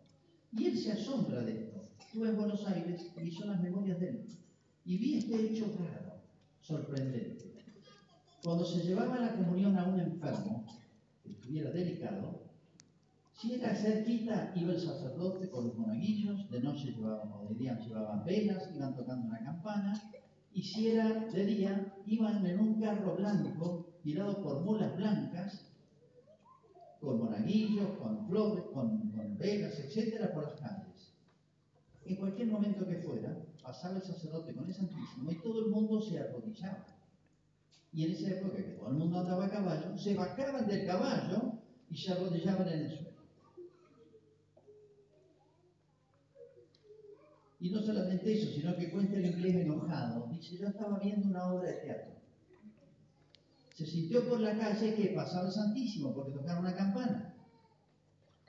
Y 0.52 0.66
él 0.66 0.78
se 0.78 0.92
asombra 0.92 1.42
de 1.42 1.64
esto. 1.64 1.90
Estuve 2.00 2.30
en 2.30 2.38
Buenos 2.38 2.66
Aires 2.68 3.12
y 3.24 3.32
son 3.32 3.50
las 3.50 3.62
memorias 3.62 4.00
de 4.00 4.10
él. 4.10 4.28
Y 4.86 4.98
vi 4.98 5.18
este 5.18 5.36
hecho 5.36 5.66
raro, 5.80 6.22
sorprendente. 6.62 7.56
Cuando 8.44 8.66
se 8.66 8.84
llevaba 8.86 9.20
la 9.20 9.36
comunión 9.36 9.78
a 9.78 9.86
un 9.86 10.00
enfermo, 10.00 10.66
que 11.24 11.32
estuviera 11.32 11.72
delicado, 11.72 12.50
si 13.34 13.54
era 13.54 13.76
cerquita, 13.76 14.52
iba 14.56 14.74
el 14.74 14.80
sacerdote 14.80 15.50
con 15.50 15.68
los 15.68 15.78
monaguillos, 15.78 16.50
de 16.50 16.62
noche 16.62 16.92
llevaban, 16.92 17.32
o 17.32 17.48
de 17.48 17.56
día 17.56 17.80
llevaban 17.80 18.26
velas, 18.26 18.70
iban 18.76 18.96
tocando 18.96 19.28
una 19.28 19.44
campana, 19.44 19.94
y 20.52 20.62
si 20.64 20.88
era 20.90 21.26
de 21.26 21.46
día, 21.46 21.94
iban 22.06 22.46
en 22.46 22.60
un 22.60 22.82
carro 22.82 23.16
blanco, 23.16 23.89
tirado 24.04 24.42
por 24.42 24.62
mulas 24.62 24.96
blancas, 24.96 25.66
con 27.00 27.20
monaguillos, 27.20 27.98
con 27.98 28.28
flores, 28.28 28.66
con, 28.74 29.12
velas, 29.38 29.80
etcétera, 29.80 30.34
por 30.34 30.44
las 30.44 30.60
calles. 30.60 31.14
En 32.06 32.16
cualquier 32.18 32.48
momento 32.48 32.88
que 32.88 32.98
fuera, 32.98 33.38
pasaba 33.64 33.98
el 33.98 34.04
sacerdote 34.04 34.54
con 34.54 34.68
el 34.68 34.74
Santísimo 34.74 35.32
y 35.32 35.36
todo 35.36 35.66
el 35.66 35.72
mundo 35.72 36.02
se 36.02 36.20
arrodillaba. 36.20 36.86
Y 37.92 38.06
en 38.06 38.12
esa 38.12 38.30
época 38.30 38.58
que 38.58 38.64
todo 38.64 38.90
el 38.90 38.96
mundo 38.96 39.20
andaba 39.20 39.46
a 39.46 39.50
caballo, 39.50 39.98
se 39.98 40.16
bajaban 40.16 40.68
del 40.68 40.86
caballo 40.86 41.54
y 41.90 41.98
se 41.98 42.12
arrodillaban 42.12 42.68
en 42.68 42.80
el 42.82 42.90
suelo. 42.90 43.10
Y 47.62 47.70
no 47.72 47.82
solamente 47.82 48.32
eso, 48.32 48.52
sino 48.54 48.76
que 48.76 48.90
cuenta 48.90 49.18
el 49.18 49.26
inglés 49.26 49.56
enojado. 49.56 50.28
Dice, 50.28 50.58
yo 50.58 50.68
estaba 50.68 50.98
viendo 51.00 51.28
una 51.28 51.54
obra 51.54 51.70
de 51.70 51.74
teatro. 51.74 52.19
Se 53.80 53.86
sintió 53.86 54.28
por 54.28 54.42
la 54.42 54.58
calle 54.58 54.94
que 54.94 55.14
pasaba 55.16 55.48
el 55.48 55.54
Santísimo 55.54 56.14
porque 56.14 56.34
tocaron 56.34 56.66
una 56.66 56.76
campana. 56.76 57.34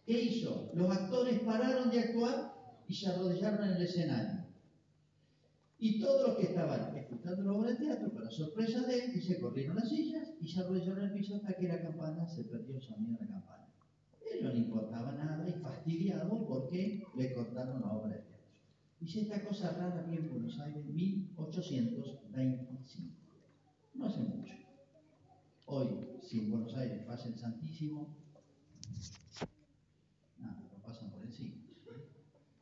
¿Qué 0.05 0.21
hizo? 0.21 0.73
Los 0.75 0.91
actores 0.91 1.39
pararon 1.39 1.89
de 1.89 2.01
actuar 2.01 2.53
y 2.89 2.95
se 2.95 3.09
arrodillaron 3.09 3.69
en 3.69 3.77
el 3.77 3.83
escenario. 3.83 4.47
Y 5.79 6.01
todos 6.01 6.27
los 6.27 6.37
que 6.37 6.49
estaban 6.49 6.97
escuchando 6.97 7.45
la 7.45 7.53
obra 7.53 7.71
de 7.71 7.77
teatro, 7.77 8.13
para 8.13 8.29
sorpresa 8.29 8.81
de 8.89 9.05
él, 9.05 9.23
se 9.23 9.39
corrieron 9.39 9.77
las 9.77 9.89
sillas 9.89 10.33
y 10.41 10.49
se 10.49 10.63
arrodillaron 10.63 10.99
en 10.99 11.11
el 11.11 11.13
piso 11.13 11.37
hasta 11.37 11.55
que 11.55 11.69
la 11.69 11.81
campana 11.81 12.27
se 12.27 12.43
perdió 12.43 12.75
el 12.75 12.83
sonido 12.83 13.17
de 13.21 13.27
la 13.27 13.31
campana. 13.31 13.69
Él 14.33 14.43
no 14.43 14.51
le 14.51 14.59
importaba 14.59 15.13
nada 15.13 15.49
y 15.49 15.53
fastidiado 15.53 16.45
porque 16.49 17.05
le 17.17 17.35
cortaron 17.35 17.83
la 17.83 17.93
obra 17.93 18.17
de 18.17 18.23
teatro. 18.23 18.49
Dice 18.99 19.21
esta 19.21 19.45
cosa 19.45 19.71
rara 19.75 20.01
aquí 20.01 20.17
en 20.17 20.29
Buenos 20.29 20.59
Aires, 20.59 20.85
1825. 20.87 23.15
No 23.95 24.07
hace 24.07 24.23
mucho. 24.23 24.61
Hoy, 25.73 25.87
si 26.21 26.41
en 26.41 26.51
Buenos 26.51 26.75
Aires 26.75 27.05
pasa 27.07 27.29
el 27.29 27.37
Santísimo, 27.37 28.17
nada, 30.37 30.69
lo 30.73 30.83
pasan 30.83 31.13
por 31.13 31.23
encima. 31.23 31.55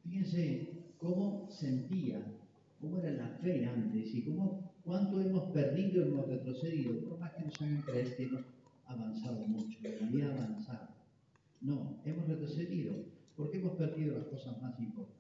Fíjense 0.03 0.93
cómo 0.99 1.49
sentía, 1.51 2.23
cómo 2.79 2.99
era 2.99 3.13
la 3.13 3.29
fe 3.39 3.65
antes 3.65 4.15
y 4.15 4.27
cómo, 4.27 4.75
cuánto 4.85 5.23
hemos 5.23 5.51
perdido, 5.53 6.05
hemos 6.05 6.29
retrocedido, 6.29 7.09
por 7.09 7.19
más 7.19 7.33
que 7.33 7.45
nos 7.45 7.63
hagan 7.63 7.81
creer 7.81 8.15
que 8.15 8.25
hemos 8.25 8.45
avanzado 8.85 9.49
mucho, 9.49 9.79
que 9.81 10.05
había 10.05 10.31
avanzado. 10.31 10.89
No, 11.63 12.03
hemos 12.05 12.29
retrocedido 12.29 13.07
porque 13.35 13.57
hemos 13.57 13.79
perdido 13.79 14.19
las 14.19 14.27
cosas 14.27 14.61
más 14.61 14.79
importantes. 14.79 15.17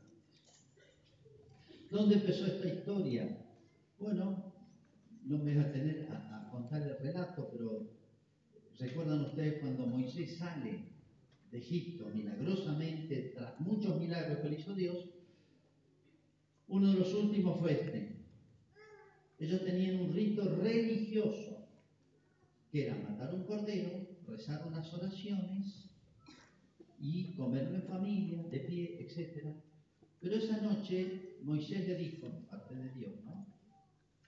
¿Dónde 1.90 2.16
empezó 2.16 2.45
esta 2.45 2.68
historia? 2.68 3.47
Bueno, 3.99 4.48
no 5.28 5.38
me 5.38 5.54
voy 5.54 5.62
a 5.62 5.73
tener 5.73 6.08
a, 6.11 6.49
contar 6.50 6.82
el 6.82 6.97
relato, 6.99 7.50
pero 7.52 7.87
recuerdan 8.78 9.26
ustedes 9.26 9.61
cuando 9.61 9.87
Moisés 9.87 10.38
sale 10.38 10.80
de 11.50 11.58
Egipto 11.58 12.11
milagrosamente, 12.12 13.32
tras 13.35 13.61
muchos 13.61 14.00
milagros 14.00 14.38
que 14.38 14.49
le 14.49 14.58
hizo 14.58 14.75
Dios, 14.75 15.11
uno 16.68 16.92
de 16.92 16.99
los 16.99 17.14
últimos 17.14 17.61
fue 17.61 17.73
este. 17.73 18.25
Ellos 19.38 19.64
tenían 19.64 20.00
un 20.00 20.14
rito 20.14 20.56
religioso, 20.56 21.68
que 22.73 22.87
era 22.87 22.97
matar 22.97 23.35
un 23.35 23.44
cordero, 23.44 24.08
rezar 24.26 24.66
unas 24.66 24.92
oraciones 24.94 25.90
y 26.99 27.35
comerlo 27.35 27.76
en 27.76 27.82
familia, 27.82 28.42
de 28.44 28.61
pie, 28.61 28.97
etc. 29.00 29.54
Pero 30.20 30.37
esa 30.37 30.61
noche 30.62 31.37
Moisés 31.42 31.87
le 31.87 31.97
dijo, 31.97 32.26
parte 32.50 32.75
de 32.75 32.90
Dios, 32.94 33.12
¿no? 33.25 33.48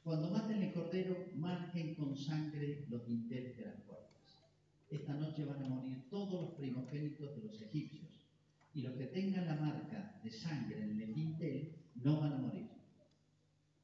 Cuando 0.03 0.31
maten 0.31 0.63
el 0.63 0.73
cordero, 0.73 1.27
marquen 1.37 1.95
con 1.95 2.17
sangre 2.17 2.87
los 2.89 3.07
dinteles 3.07 3.57
de 3.57 3.67
las 3.67 3.81
puertas. 3.83 4.41
Esta 4.89 5.15
noche 5.15 5.45
van 5.45 5.63
a 5.63 5.69
morir 5.69 6.09
todos 6.09 6.41
los 6.43 6.55
primogénitos 6.55 7.37
de 7.37 7.43
los 7.43 7.61
egipcios. 7.61 8.27
Y 8.73 8.83
los 8.83 8.95
que 8.95 9.07
tengan 9.07 9.47
la 9.47 9.57
marca 9.57 10.21
de 10.23 10.31
sangre 10.31 10.83
en 10.83 11.01
el 11.01 11.15
dintel 11.15 11.75
no 11.97 12.21
van 12.21 12.33
a 12.33 12.39
morir. 12.39 12.69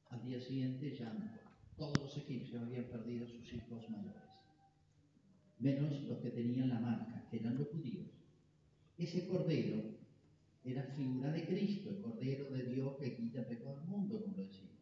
Al 0.09 0.23
día 0.23 0.39
siguiente 0.39 0.95
ya 0.95 1.13
todos 1.77 1.99
los 1.99 2.17
egipcios 2.17 2.63
habían 2.63 2.85
perdido 2.85 3.27
sus 3.27 3.53
hijos 3.53 3.87
mayores. 3.89 4.23
Menos 5.59 6.01
los 6.03 6.19
que 6.19 6.31
tenían 6.31 6.69
la 6.69 6.79
marca, 6.79 7.27
que 7.29 7.37
eran 7.37 7.57
los 7.57 7.67
judíos. 7.67 8.07
Ese 8.97 9.27
cordero 9.27 9.83
era 10.63 10.83
figura 10.83 11.31
de 11.31 11.45
Cristo, 11.45 11.91
el 11.91 12.01
Cordero 12.01 12.49
de 12.49 12.63
Dios 12.63 12.95
que 12.99 13.15
quita 13.15 13.41
el 13.41 13.45
pecado 13.45 13.77
del 13.77 13.87
mundo, 13.87 14.23
como 14.23 14.37
lo 14.37 14.43
decimos. 14.43 14.76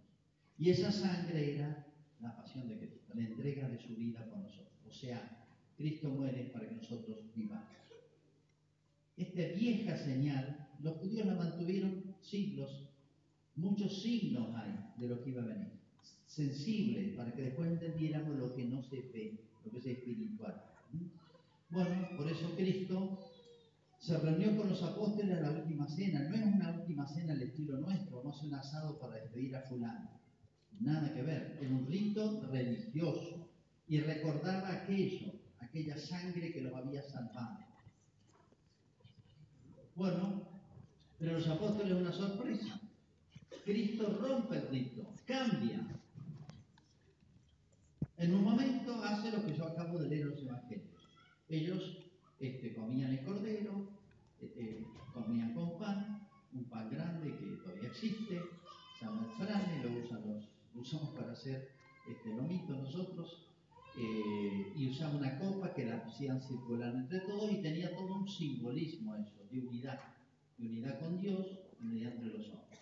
Y 0.57 0.69
esa 0.69 0.91
sangre 0.91 1.55
era 1.55 1.85
la 2.21 2.35
pasión 2.35 2.67
de 2.67 2.77
Cristo, 2.77 3.13
la 3.13 3.21
entrega 3.21 3.67
de 3.67 3.79
su 3.79 3.95
vida 3.95 4.25
por 4.29 4.39
nosotros. 4.39 4.71
O 4.87 4.91
sea, 4.91 5.47
Cristo 5.77 6.09
muere 6.09 6.45
para 6.53 6.67
que 6.69 6.75
nosotros 6.75 7.17
vivamos. 7.35 7.75
Esta 9.17 9.41
vieja 9.57 9.97
señal, 9.97 10.69
los 10.81 10.97
judíos 10.97 11.27
la 11.27 11.35
mantuvieron 11.35 12.15
siglos, 12.21 12.89
muchos 13.55 14.01
signos 14.01 14.53
hay 14.55 14.75
de 14.97 15.07
lo 15.07 15.23
que 15.23 15.29
iba 15.29 15.41
a 15.41 15.45
venir. 15.45 15.71
Sensible, 16.25 17.13
para 17.15 17.33
que 17.33 17.43
después 17.43 17.69
entendiéramos 17.71 18.37
lo 18.37 18.53
que 18.53 18.65
no 18.65 18.81
se 18.83 19.01
ve, 19.13 19.39
lo 19.63 19.71
que 19.71 19.79
es 19.79 19.85
espiritual. 19.85 20.63
Bueno, 21.69 22.09
por 22.17 22.29
eso 22.29 22.53
Cristo 22.55 23.19
se 23.99 24.17
reunió 24.17 24.55
con 24.55 24.69
los 24.69 24.83
apóstoles 24.83 25.37
a 25.37 25.41
la 25.41 25.51
última 25.51 25.87
cena. 25.87 26.27
No 26.29 26.35
es 26.35 26.45
una 26.45 26.71
última 26.79 27.07
cena 27.07 27.33
al 27.33 27.41
estilo 27.41 27.77
nuestro, 27.79 28.25
a 28.25 28.29
hacer 28.29 28.47
un 28.47 28.55
asado 28.55 28.99
para 28.99 29.15
despedir 29.15 29.55
a 29.55 29.61
fulano. 29.61 30.24
Nada 30.79 31.13
que 31.13 31.21
ver, 31.21 31.57
es 31.61 31.69
un 31.69 31.87
rito 31.87 32.41
religioso 32.51 33.49
y 33.87 33.99
recordaba 33.99 34.71
aquello, 34.71 35.33
aquella 35.59 35.97
sangre 35.97 36.51
que 36.51 36.61
los 36.61 36.73
había 36.73 37.01
salvado. 37.03 37.59
Bueno, 39.95 40.43
pero 41.17 41.33
los 41.33 41.47
apóstoles 41.47 41.93
una 41.93 42.11
sorpresa. 42.11 42.79
Cristo 43.63 44.17
rompe 44.21 44.57
el 44.57 44.67
rito, 44.67 45.13
cambia. 45.25 45.81
En 48.17 48.33
un 48.33 48.43
momento 48.43 49.03
hace 49.03 49.31
lo 49.31 49.45
que 49.45 49.55
yo 49.55 49.65
acabo 49.65 49.97
de 49.97 50.09
leer 50.09 50.21
en 50.21 50.29
los 50.29 50.39
evangelios. 50.43 51.07
Ellos 51.49 51.97
este, 52.39 52.73
comían 52.73 53.11
el 53.11 53.25
cordero, 53.25 53.87
este, 54.41 54.85
comían 55.13 55.53
con 55.53 55.77
pan, 55.77 56.27
un 56.53 56.65
pan 56.65 56.89
grande 56.89 57.35
que 57.37 57.45
todavía 57.63 57.89
existe, 57.89 58.41
se 58.99 59.05
llama 59.05 59.25
el 59.25 59.45
frane, 59.45 59.83
lo, 59.83 60.05
usan 60.05 60.21
los, 60.27 60.43
lo 60.43 60.54
usamos 60.75 61.09
para 61.15 61.31
hacer 61.31 61.69
este, 62.07 62.33
lomito 62.35 62.73
nosotros, 62.73 63.45
eh, 63.97 64.73
y 64.75 64.89
usaba 64.89 65.15
una 65.15 65.39
copa 65.39 65.73
que 65.73 65.85
la 65.85 65.97
hacían 65.97 66.41
circular 66.41 66.93
entre 66.93 67.21
todos 67.21 67.49
y 67.49 67.61
tenía 67.61 67.95
todo 67.95 68.15
un 68.15 68.27
simbolismo 68.27 69.15
eso, 69.15 69.47
de 69.49 69.59
unidad, 69.59 70.01
de 70.57 70.67
unidad 70.67 70.99
con 70.99 71.17
Dios, 71.21 71.59
unidad 71.81 72.11
entre 72.11 72.37
los 72.37 72.49
hombres. 72.49 72.79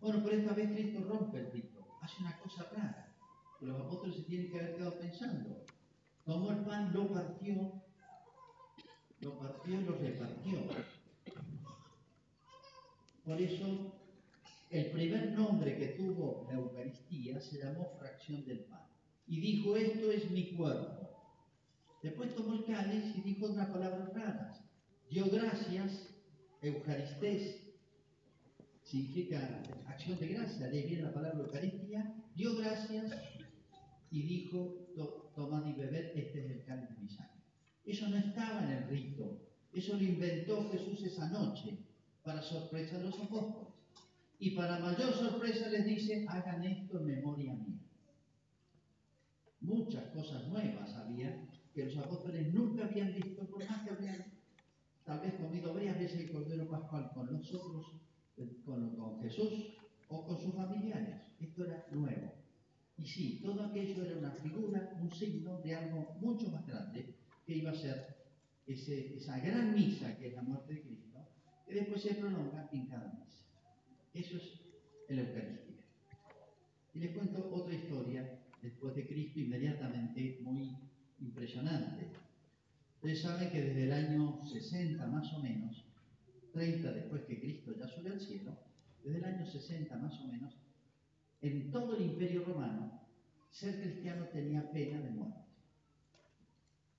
Bueno, 0.00 0.22
pero 0.24 0.38
esta 0.38 0.54
vez 0.54 0.70
Cristo 0.72 1.04
rompe 1.06 1.40
el 1.40 1.52
rito, 1.52 1.86
hace 2.00 2.22
una 2.22 2.38
cosa 2.38 2.66
rara, 2.74 3.14
que 3.60 3.66
los 3.66 3.78
apóstoles 3.78 4.16
se 4.16 4.22
tienen 4.22 4.50
que 4.50 4.60
haber 4.60 4.76
quedado 4.76 4.98
pensando. 4.98 5.64
Tomó 6.24 6.52
el 6.52 6.64
pan, 6.64 6.90
lo 6.94 7.12
partió, 7.12 7.82
lo 9.20 9.38
partió 9.38 9.80
y 9.80 9.84
lo 9.84 9.92
repartió. 9.98 10.58
Por 13.26 13.40
eso, 13.40 13.92
el 14.74 14.90
primer 14.90 15.30
nombre 15.30 15.76
que 15.76 15.86
tuvo 15.90 16.48
la 16.50 16.58
Eucaristía 16.58 17.40
se 17.40 17.58
llamó 17.58 17.92
fracción 17.96 18.44
del 18.44 18.64
pan. 18.64 18.82
Y 19.28 19.40
dijo, 19.40 19.76
esto 19.76 20.10
es 20.10 20.28
mi 20.32 20.50
cuerpo. 20.56 21.04
Después 22.02 22.34
tomó 22.34 22.54
el 22.54 22.64
cáliz 22.64 23.16
y 23.16 23.20
dijo 23.20 23.46
unas 23.46 23.70
palabras 23.70 24.12
raras. 24.12 24.60
Dio 25.08 25.30
gracias, 25.30 26.12
Eucaristés, 26.60 27.60
significa 28.82 29.62
acción 29.86 30.18
de 30.18 30.26
gracia, 30.26 30.68
de 30.68 30.78
ahí 30.78 30.88
viene 30.88 31.04
la 31.04 31.14
palabra 31.14 31.38
Eucaristía, 31.38 32.12
dio 32.34 32.56
gracias 32.56 33.12
y 34.10 34.22
dijo, 34.22 34.88
tomad 35.36 35.66
y 35.66 35.72
bebed, 35.74 36.16
este 36.16 36.46
es 36.46 36.50
el 36.50 36.64
cáliz 36.64 36.90
de 36.90 36.96
mi 37.00 37.08
sangre. 37.08 37.44
Eso 37.84 38.08
no 38.08 38.16
estaba 38.16 38.64
en 38.64 38.70
el 38.72 38.88
rito, 38.88 39.40
eso 39.72 39.96
lo 39.96 40.02
inventó 40.02 40.68
Jesús 40.72 41.00
esa 41.04 41.28
noche 41.28 41.78
para 42.24 42.42
sorpresa 42.42 42.98
de 42.98 43.04
los 43.04 43.20
apóstoles. 43.20 43.73
Y 44.44 44.50
para 44.50 44.78
mayor 44.78 45.14
sorpresa 45.14 45.70
les 45.70 45.86
dice, 45.86 46.26
hagan 46.28 46.62
esto 46.64 46.98
en 46.98 47.06
memoria 47.06 47.54
mía. 47.54 47.80
Muchas 49.62 50.04
cosas 50.10 50.46
nuevas 50.48 50.94
había 50.96 51.48
que 51.72 51.86
los 51.86 51.96
apóstoles 51.96 52.52
nunca 52.52 52.84
habían 52.84 53.14
visto, 53.14 53.42
por 53.46 53.66
más 53.66 53.82
que 53.84 53.94
habían 53.94 54.22
tal 55.02 55.20
vez 55.20 55.32
comido 55.36 55.72
varias 55.72 55.98
veces 55.98 56.20
el 56.20 56.30
Cordero 56.30 56.68
Pascual 56.68 57.10
con 57.14 57.32
los 57.32 57.54
otros, 57.54 57.86
con, 58.66 59.18
Jesús 59.22 59.78
o 60.08 60.26
con 60.26 60.38
sus 60.38 60.54
familiares. 60.54 61.22
Esto 61.40 61.64
era 61.64 61.86
nuevo. 61.90 62.34
Y 62.98 63.06
sí, 63.06 63.40
todo 63.42 63.64
aquello 63.64 64.04
era 64.04 64.18
una 64.18 64.32
figura, 64.32 64.92
un 65.00 65.10
signo 65.10 65.62
de 65.62 65.74
algo 65.74 66.18
mucho 66.20 66.50
más 66.50 66.66
grande 66.66 67.14
que 67.46 67.56
iba 67.56 67.70
a 67.70 67.74
ser 67.74 68.14
esa 68.66 69.38
gran 69.38 69.72
misa 69.74 70.14
que 70.18 70.26
es 70.26 70.34
la 70.34 70.42
muerte 70.42 70.74
de 70.74 70.82
Cristo, 70.82 71.18
que 71.66 71.74
después 71.76 72.02
se 72.02 72.16
prolonga 72.16 72.68
en 72.72 72.86
cada 72.88 73.10
misa. 73.10 73.23
Eso 74.14 74.36
es 74.36 74.60
el 75.08 75.18
Eucaristía. 75.18 75.84
Y 76.94 77.00
les 77.00 77.10
cuento 77.10 77.52
otra 77.52 77.74
historia 77.74 78.38
después 78.62 78.94
de 78.94 79.06
Cristo, 79.06 79.40
inmediatamente 79.40 80.38
muy 80.42 80.76
impresionante. 81.20 82.06
Ustedes 82.94 83.22
saben 83.22 83.50
que 83.50 83.60
desde 83.60 83.84
el 83.84 83.92
año 83.92 84.40
60 84.46 85.04
más 85.08 85.32
o 85.32 85.40
menos, 85.40 85.84
30 86.52 86.92
después 86.92 87.22
que 87.22 87.40
Cristo 87.40 87.74
ya 87.76 87.88
subió 87.88 88.12
al 88.12 88.20
cielo, 88.20 88.56
desde 89.02 89.18
el 89.18 89.24
año 89.24 89.46
60 89.46 89.96
más 89.98 90.20
o 90.20 90.28
menos, 90.28 90.54
en 91.42 91.72
todo 91.72 91.96
el 91.96 92.04
imperio 92.04 92.44
romano, 92.44 93.02
ser 93.50 93.80
cristiano 93.80 94.26
tenía 94.28 94.70
pena 94.70 95.00
de 95.00 95.10
muerte, 95.10 95.44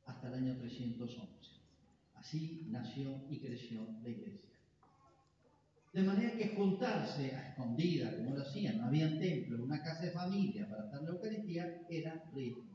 hasta 0.05 0.27
el 0.27 0.33
año 0.35 0.57
311. 0.57 1.25
Así 2.13 2.67
nació 2.69 3.21
y 3.29 3.39
creció 3.39 3.87
la 4.03 4.09
iglesia. 4.09 4.54
De 5.95 6.03
manera 6.03 6.35
que 6.35 6.49
juntarse 6.49 7.33
a 7.33 7.51
escondida, 7.51 8.17
como 8.17 8.35
lo 8.35 8.41
hacían, 8.41 8.79
no 8.79 8.87
había 8.87 9.17
templo, 9.17 9.63
una 9.63 9.81
casa 9.81 10.03
de 10.03 10.11
familia 10.11 10.67
para 10.67 10.83
estar 10.83 10.99
en 10.99 11.05
la 11.05 11.11
Eucaristía, 11.13 11.87
era 11.89 12.21
riesgo, 12.33 12.65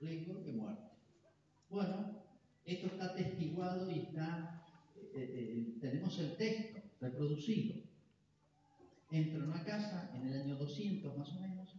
riesgo 0.00 0.34
de 0.40 0.52
muerte. 0.52 0.90
Bueno, 1.70 2.24
esto 2.64 2.88
está 2.88 3.04
atestiguado 3.04 3.88
y 3.88 4.00
está, 4.00 4.64
eh, 4.96 5.12
eh, 5.14 5.54
eh, 5.54 5.78
tenemos 5.80 6.18
el 6.18 6.36
texto 6.36 6.80
reproducido. 7.00 7.76
Entra 9.12 9.36
en 9.36 9.48
una 9.48 9.62
casa, 9.62 10.10
en 10.16 10.26
el 10.26 10.42
año 10.42 10.56
200 10.56 11.16
más 11.16 11.28
o 11.36 11.40
menos, 11.40 11.72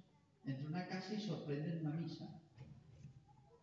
entra 0.46 0.62
en 0.62 0.68
una 0.68 0.88
casa 0.88 1.16
y 1.16 1.20
sorprende 1.20 1.82
una 1.82 1.98
misa. 1.98 2.30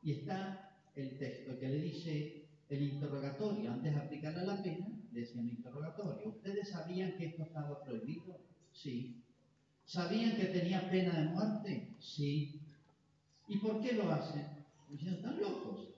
Y 0.02 0.12
está 0.12 0.78
el 0.95 1.16
texto 1.16 1.59
que 1.59 1.71
le 1.71 1.78
dice 1.78 2.49
el 2.69 2.83
interrogatorio, 2.83 3.73
antes 3.73 3.95
de 3.95 4.00
aplicarle 4.00 4.45
la 4.45 4.62
pena, 4.62 4.93
le 5.14 5.21
decían 5.21 5.49
interrogatorio. 5.49 6.28
¿Ustedes 6.28 6.68
sabían 6.71 7.16
que 7.16 7.26
esto 7.26 7.44
estaba 7.44 7.83
prohibido? 7.85 8.37
Sí. 8.72 9.22
¿Sabían 9.85 10.37
que 10.37 10.46
tenía 10.46 10.90
pena 10.90 11.20
de 11.20 11.29
muerte? 11.29 11.94
Sí. 12.00 12.61
¿Y 13.46 13.59
por 13.59 13.81
qué 13.81 13.92
lo 13.92 14.11
hacen? 14.12 14.44
Dicen, 14.88 15.14
están 15.14 15.40
locos. 15.40 15.88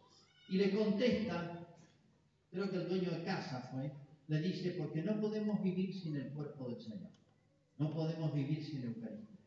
Y 0.48 0.59
le 0.59 0.76
contesta, 0.76 1.66
creo 2.50 2.70
que 2.70 2.76
el 2.76 2.88
dueño 2.88 3.11
de 3.11 3.24
casa 3.24 3.61
fue, 3.72 3.90
le 4.29 4.40
dice, 4.40 4.72
porque 4.72 5.02
no 5.02 5.18
podemos 5.20 5.62
vivir 5.62 5.94
sin 5.94 6.16
el 6.16 6.33
cuerpo 6.33 6.68
del 6.68 6.81
Señor. 6.81 7.11
No 7.79 7.94
podemos 7.94 8.35
vivir 8.35 8.62
sin 8.64 8.83
Eucaristía. 8.83 9.38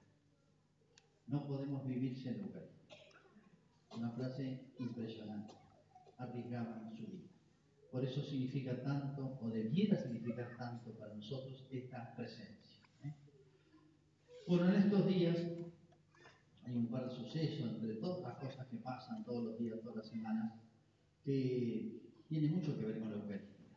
No 1.28 1.46
podemos 1.46 1.86
vivir 1.86 2.18
sin 2.18 2.40
Eucaristía. 2.40 2.98
Una 3.92 4.10
frase 4.12 4.72
impresionante. 4.80 5.54
Arriesgaban 6.18 6.96
su 6.98 7.06
vida. 7.08 7.29
Por 7.92 8.06
eso 8.06 8.22
significa 8.22 8.82
tanto, 8.84 9.40
o 9.42 9.50
debiera 9.50 9.98
significar 9.98 10.56
tanto 10.58 10.92
para 10.92 11.16
nosotros 11.16 11.68
esta 11.72 12.16
presencia. 12.16 12.78
¿eh? 13.04 13.14
Bueno, 14.48 14.70
en 14.70 14.76
estos 14.76 15.08
días 15.08 15.38
hay 16.66 16.76
un 16.76 16.88
par 16.88 17.10
de 17.10 17.16
sucesos, 17.16 17.68
entre 17.68 17.96
todas 17.96 18.22
las 18.22 18.36
cosas 18.38 18.68
que 18.68 18.78
pasan 18.78 19.26
todos 19.26 19.44
los 19.44 19.58
días, 19.58 19.80
todas 19.82 19.98
las 19.98 20.08
semanas, 20.08 20.54
que 21.24 22.00
tiene 22.28 22.50
mucho 22.50 22.78
que 22.78 22.86
ver 22.86 23.00
con 23.00 23.10
la 23.10 23.18
Eucaristía. 23.18 23.76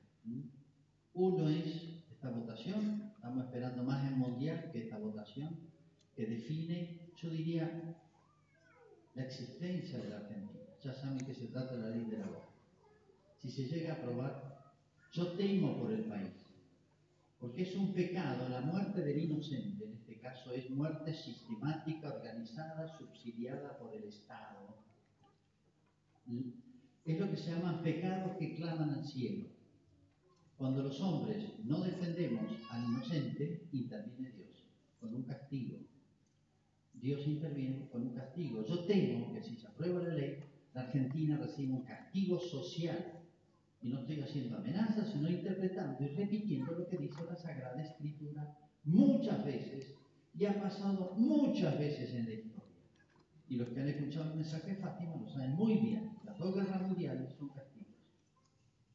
Uno 1.15 1.49
es 1.49 1.67
esta 2.11 2.31
votación, 2.31 3.13
estamos 3.15 3.47
esperando 3.47 3.83
más 3.83 4.07
el 4.07 4.17
Mundial 4.17 4.71
que 4.71 4.85
esta 4.85 4.99
votación, 4.99 5.59
que 6.15 6.27
define, 6.27 7.11
yo 7.17 7.31
diría, 7.31 7.97
la 9.15 9.25
existencia 9.25 9.99
de 9.99 10.11
la 10.11 10.17
Argentina. 10.19 10.61
Ya 10.83 10.93
saben 10.93 11.25
que 11.25 11.35
se 11.35 11.47
trata 11.47 11.77
de 11.77 11.83
la 11.83 11.91
ley 11.91 12.05
de 12.05 12.19
la 12.19 12.27
voz. 12.27 12.52
Si 13.43 13.51
se 13.51 13.65
llega 13.65 13.95
a 13.95 13.97
aprobar, 13.97 14.75
yo 15.13 15.33
temo 15.33 15.79
por 15.79 15.93
el 15.93 16.05
país, 16.05 16.33
porque 17.39 17.63
es 17.63 17.75
un 17.75 17.93
pecado, 17.93 18.49
la 18.49 18.61
muerte 18.61 19.03
del 19.03 19.19
inocente, 19.19 19.85
en 19.85 19.95
este 19.95 20.19
caso 20.21 20.53
es 20.53 20.71
muerte 20.71 21.13
sistemática, 21.13 22.15
organizada, 22.15 22.97
subsidiada 22.97 23.77
por 23.79 23.95
el 23.95 24.05
Estado 24.05 24.63
es 27.05 27.21
lo 27.21 27.31
que 27.31 27.37
se 27.37 27.51
llaman 27.51 27.83
pecados 27.83 28.37
que 28.39 28.55
claman 28.55 28.91
al 28.91 29.05
cielo. 29.05 29.49
Cuando 30.57 30.83
los 30.83 31.01
hombres 31.01 31.59
no 31.65 31.81
defendemos 31.81 32.53
al 32.71 32.85
inocente, 32.85 33.69
interviene 33.73 34.31
Dios 34.31 34.71
con 35.01 35.15
un 35.15 35.25
castigo. 35.25 35.79
Dios 36.95 37.27
interviene 37.27 37.89
con 37.89 38.03
un 38.03 38.15
castigo. 38.15 38.65
Yo 38.65 38.85
temo 38.85 39.33
que 39.33 39.43
si 39.43 39.57
se 39.57 39.67
aprueba 39.67 40.03
la 40.03 40.15
ley, 40.15 40.39
la 40.73 40.83
Argentina 40.83 41.37
reciba 41.37 41.75
un 41.75 41.83
castigo 41.83 42.39
social. 42.39 43.22
Y 43.83 43.89
no 43.89 44.01
estoy 44.01 44.21
haciendo 44.21 44.57
amenazas, 44.57 45.11
sino 45.13 45.29
interpretando 45.29 46.05
y 46.05 46.09
repitiendo 46.09 46.73
lo 46.73 46.87
que 46.87 46.99
dice 46.99 47.25
la 47.29 47.37
Sagrada 47.37 47.83
Escritura 47.83 48.57
muchas 48.85 49.45
veces 49.45 49.95
y 50.35 50.47
ha 50.47 50.61
pasado 50.61 51.15
muchas 51.17 51.79
veces 51.79 52.15
en 52.15 52.25
la 52.25 52.33
historia. 52.33 52.63
Y 53.49 53.57
los 53.57 53.69
que 53.69 53.81
han 53.81 53.89
escuchado 53.89 54.31
el 54.31 54.37
mensaje 54.37 54.71
de 54.71 54.77
Fátima 54.77 55.17
lo 55.17 55.29
saben 55.29 55.53
muy 55.53 55.75
bien. 55.75 56.17
Las 56.25 56.39
dos 56.39 56.55
guerras 56.55 56.81
mundiales 56.83 57.35
son 57.39 57.49
castigos. 57.49 57.93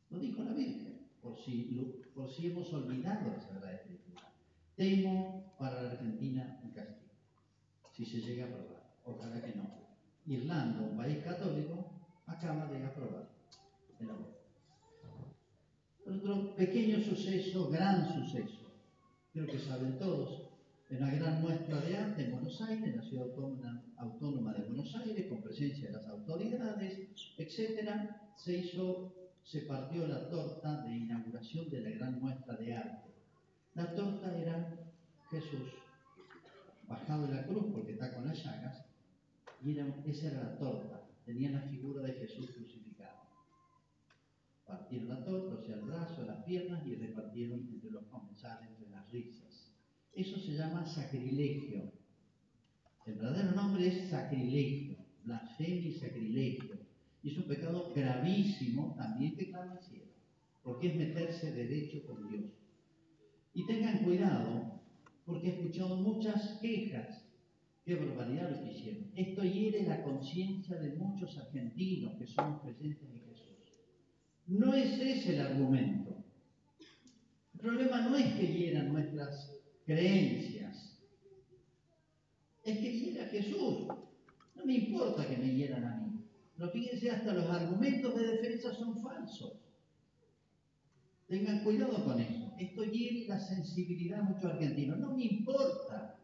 Lo 0.09 0.19
dijo 0.19 0.43
la 0.43 0.53
Virgen, 0.53 1.07
por 1.21 1.37
si, 1.37 1.79
por 2.15 2.31
si 2.31 2.47
hemos 2.47 2.73
olvidado 2.73 3.29
la 3.29 3.39
Sagrada 3.39 3.73
Escritura. 3.73 4.33
Temo 4.75 5.53
para 5.59 5.83
la 5.83 5.91
Argentina 5.91 6.59
un 6.63 6.71
castigo, 6.71 7.11
si 7.93 8.05
se 8.05 8.21
llega 8.21 8.45
a 8.45 8.47
aprobar. 8.49 8.93
Ojalá 9.05 9.41
que 9.41 9.55
no. 9.55 9.69
Irlanda, 10.25 10.81
un 10.81 10.97
país 10.97 11.23
católico, 11.23 11.91
acaba 12.25 12.65
de 12.67 12.83
aprobar 12.83 13.29
el 13.99 14.09
aborto. 14.09 14.36
Otro 16.07 16.55
pequeño 16.55 17.01
suceso, 17.01 17.69
gran 17.69 18.07
suceso, 18.13 18.71
creo 19.33 19.45
que 19.45 19.59
saben 19.59 19.99
todos, 19.99 20.47
en 20.89 21.03
una 21.03 21.13
gran 21.13 21.41
muestra 21.41 21.81
de 21.81 21.97
arte 21.97 22.23
en 22.23 22.31
Buenos 22.31 22.61
Aires, 22.61 22.85
en 22.85 22.97
la 22.97 23.03
ciudad 23.03 23.27
autónoma, 23.97 24.53
de 24.53 24.63
Buenos 24.63 24.95
Aires, 24.95 25.27
con 25.27 25.41
presencia 25.41 25.87
de 25.87 25.97
las 25.97 26.07
autoridades, 26.07 27.09
etc., 27.37 27.89
se 28.37 28.57
hizo, 28.57 29.13
se 29.43 29.61
partió 29.61 30.07
la 30.07 30.29
torta 30.29 30.81
de 30.83 30.95
inauguración 30.95 31.69
de 31.69 31.81
la 31.81 31.89
gran 31.89 32.21
muestra 32.21 32.55
de 32.55 32.73
arte. 32.73 33.13
La 33.73 33.93
torta 33.93 34.37
era 34.37 34.79
Jesús 35.29 35.73
bajado 36.87 37.27
de 37.27 37.35
la 37.35 37.45
cruz 37.45 37.65
porque 37.73 37.91
está 37.91 38.13
con 38.13 38.25
las 38.25 38.41
llagas, 38.43 38.85
y 39.61 39.77
era, 39.77 39.93
esa 40.05 40.27
era 40.27 40.43
la 40.43 40.57
torta, 40.57 41.01
tenía 41.25 41.51
la 41.51 41.61
figura 41.63 42.01
de 42.01 42.13
Jesús 42.13 42.51
crucificado. 42.51 42.86
Partieron 44.67 45.07
la 45.07 45.23
torta, 45.23 45.55
o 45.55 45.63
sea, 45.65 45.75
el 45.75 45.81
brazo, 45.83 46.25
las 46.25 46.43
piernas, 46.43 46.85
y 46.85 46.95
repartieron 46.95 47.69
entre 47.69 47.89
los 47.89 48.05
comensales, 48.07 48.69
entre 48.69 48.89
las 48.89 49.09
risas. 49.09 49.71
Eso 50.13 50.37
se 50.39 50.57
llama 50.57 50.85
sacrilegio. 50.85 51.93
El 53.05 53.15
verdadero 53.15 53.55
nombre 53.55 53.87
es 53.87 54.09
sacrilegio, 54.09 54.97
blasfemia 55.23 55.87
y 55.87 55.93
sacrilegio. 55.93 56.75
Y 57.23 57.31
es 57.31 57.37
un 57.37 57.45
pecado 57.45 57.93
gravísimo 57.95 58.93
también 58.97 59.37
que 59.37 59.49
clama 59.49 59.77
cielo, 59.77 60.11
porque 60.61 60.87
es 60.87 60.95
meterse 60.97 61.53
derecho 61.53 62.05
con 62.05 62.27
Dios. 62.27 62.51
Y 63.53 63.65
tengan 63.65 64.03
cuidado, 64.03 64.81
porque 65.25 65.47
he 65.47 65.53
escuchado 65.53 65.95
muchas 65.95 66.59
quejas. 66.61 67.23
Qué 67.85 67.95
barbaridad 67.95 68.51
lo 68.51 68.63
que 68.65 68.73
hicieron. 68.73 69.11
Esto 69.15 69.43
hiere 69.43 69.83
la 69.83 70.03
conciencia 70.03 70.77
de 70.77 70.97
muchos 70.97 71.37
argentinos 71.37 72.17
que 72.17 72.27
somos 72.27 72.61
presentes 72.61 73.09
en. 73.13 73.26
No 74.47 74.73
es 74.73 74.99
ese 74.99 75.35
el 75.35 75.41
argumento. 75.41 76.23
El 77.53 77.59
problema 77.59 78.01
no 78.01 78.15
es 78.15 78.33
que 78.35 78.47
hieran 78.47 78.93
nuestras 78.93 79.51
creencias, 79.85 80.97
es 82.63 82.77
que 82.79 82.91
hiera 82.91 83.25
Jesús. 83.27 83.87
No 84.55 84.65
me 84.65 84.73
importa 84.73 85.27
que 85.27 85.37
me 85.37 85.53
hieran 85.53 85.83
a 85.85 85.95
mí. 85.97 86.21
Pero 86.55 86.69
fíjense, 86.71 87.11
hasta 87.11 87.33
los 87.33 87.49
argumentos 87.49 88.15
de 88.15 88.27
defensa 88.27 88.73
son 88.73 89.01
falsos. 89.01 89.53
Tengan 91.27 91.63
cuidado 91.63 92.03
con 92.03 92.19
eso. 92.19 92.53
Esto 92.57 92.83
hiere 92.83 93.27
la 93.27 93.39
sensibilidad 93.39 94.17
de 94.17 94.33
muchos 94.33 94.51
argentinos. 94.51 94.97
No 94.99 95.15
me 95.15 95.25
importa. 95.25 96.19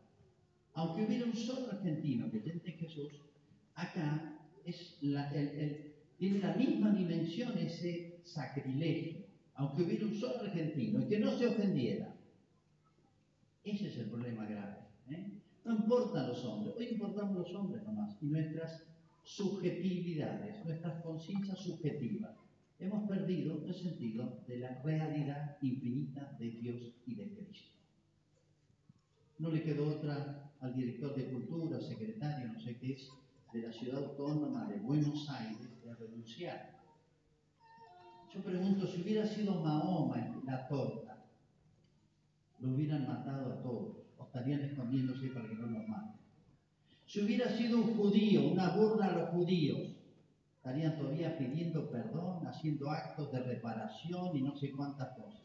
Aunque 0.73 1.05
hubiera 1.05 1.25
un 1.25 1.35
solo 1.35 1.71
argentino 1.71 2.31
que 2.31 2.39
tente 2.39 2.71
Jesús, 2.71 3.21
acá 3.75 4.39
es 4.65 4.97
tiene 6.17 6.39
la 6.39 6.55
misma 6.55 6.91
dimensión 6.91 7.57
ese 7.57 8.12
sacrilegio. 8.23 9.23
Aunque 9.55 9.83
hubiera 9.83 10.05
un 10.05 10.15
solo 10.15 10.41
argentino 10.41 11.01
y 11.01 11.07
que 11.07 11.19
no 11.19 11.37
se 11.37 11.47
ofendiera. 11.47 12.15
Ese 13.63 13.87
es 13.87 13.97
el 13.97 14.09
problema 14.09 14.45
grave. 14.45 14.77
¿eh? 15.09 15.31
No 15.63 15.75
importan 15.75 16.27
los 16.27 16.43
hombres. 16.43 16.75
Hoy 16.75 16.87
importamos 16.91 17.37
los 17.37 17.55
hombres 17.55 17.83
nomás 17.83 18.17
y 18.21 18.25
nuestras 18.25 18.83
subjetividades, 19.23 20.65
nuestras 20.65 21.01
conciencias 21.03 21.59
subjetivas. 21.59 22.35
Hemos 22.79 23.07
perdido 23.07 23.63
el 23.65 23.73
sentido 23.73 24.43
de 24.47 24.57
la 24.57 24.81
realidad 24.81 25.57
infinita 25.61 26.35
de 26.39 26.49
Dios 26.51 26.95
y 27.05 27.15
de 27.15 27.29
Cristo. 27.29 27.71
No 29.39 29.49
le 29.49 29.63
quedó 29.63 29.87
otra 29.87 30.51
al 30.59 30.75
director 30.75 31.15
de 31.15 31.29
cultura, 31.29 31.79
secretario, 31.79 32.51
no 32.51 32.59
sé 32.59 32.77
qué 32.77 32.93
es, 32.93 33.09
de 33.53 33.61
la 33.61 33.71
ciudad 33.71 34.03
autónoma 34.03 34.67
de 34.67 34.79
Buenos 34.79 35.29
Aires, 35.29 35.81
de 35.83 35.95
renunciar. 35.95 36.82
Yo 38.33 38.41
pregunto, 38.41 38.87
si 38.87 39.01
hubiera 39.01 39.27
sido 39.27 39.61
Mahoma 39.61 40.41
la 40.45 40.67
torta, 40.67 41.23
lo 42.59 42.69
hubieran 42.69 43.07
matado 43.07 43.53
a 43.53 43.61
todos, 43.61 43.97
o 44.17 44.23
estarían 44.23 44.61
escondiéndose 44.61 45.27
para 45.27 45.47
que 45.47 45.55
no 45.55 45.67
los 45.67 45.87
maten. 45.87 46.19
Si 47.05 47.21
hubiera 47.21 47.47
sido 47.55 47.77
un 47.77 47.95
judío, 47.95 48.47
una 48.47 48.69
burla 48.69 49.07
a 49.07 49.17
los 49.17 49.29
judíos, 49.29 49.91
estarían 50.55 50.97
todavía 50.97 51.37
pidiendo 51.37 51.91
perdón, 51.91 52.47
haciendo 52.47 52.89
actos 52.89 53.31
de 53.31 53.43
reparación 53.43 54.35
y 54.35 54.41
no 54.41 54.55
sé 54.55 54.71
cuántas 54.71 55.15
cosas. 55.15 55.41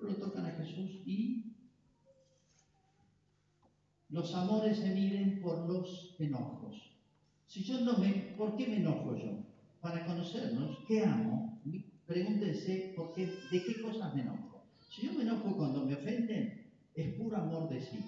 Pero 0.00 0.16
tocan 0.16 0.46
a 0.46 0.50
Jesús 0.52 1.02
y 1.06 1.44
los 4.08 4.34
amores 4.34 4.78
se 4.78 4.94
miden 4.94 5.40
por 5.40 5.68
los 5.68 6.16
enojos. 6.18 6.90
Si 7.46 7.62
yo 7.62 7.80
no 7.82 7.98
me, 7.98 8.08
¿por 8.36 8.56
qué 8.56 8.66
me 8.66 8.78
enojo 8.78 9.14
yo? 9.14 9.44
Para 9.80 10.04
conocernos, 10.06 10.78
¿qué 10.88 11.04
amo? 11.04 11.51
Pregúntense 12.12 12.92
por 12.94 13.14
qué, 13.14 13.26
de 13.50 13.64
qué 13.64 13.80
cosas 13.80 14.14
me 14.14 14.20
enojo. 14.20 14.66
Si 14.90 15.06
yo 15.06 15.14
me 15.14 15.22
enojo 15.22 15.56
cuando 15.56 15.86
me 15.86 15.94
ofenden, 15.94 16.70
es 16.94 17.14
puro 17.14 17.38
amor 17.38 17.70
de 17.70 17.80
sí. 17.80 18.04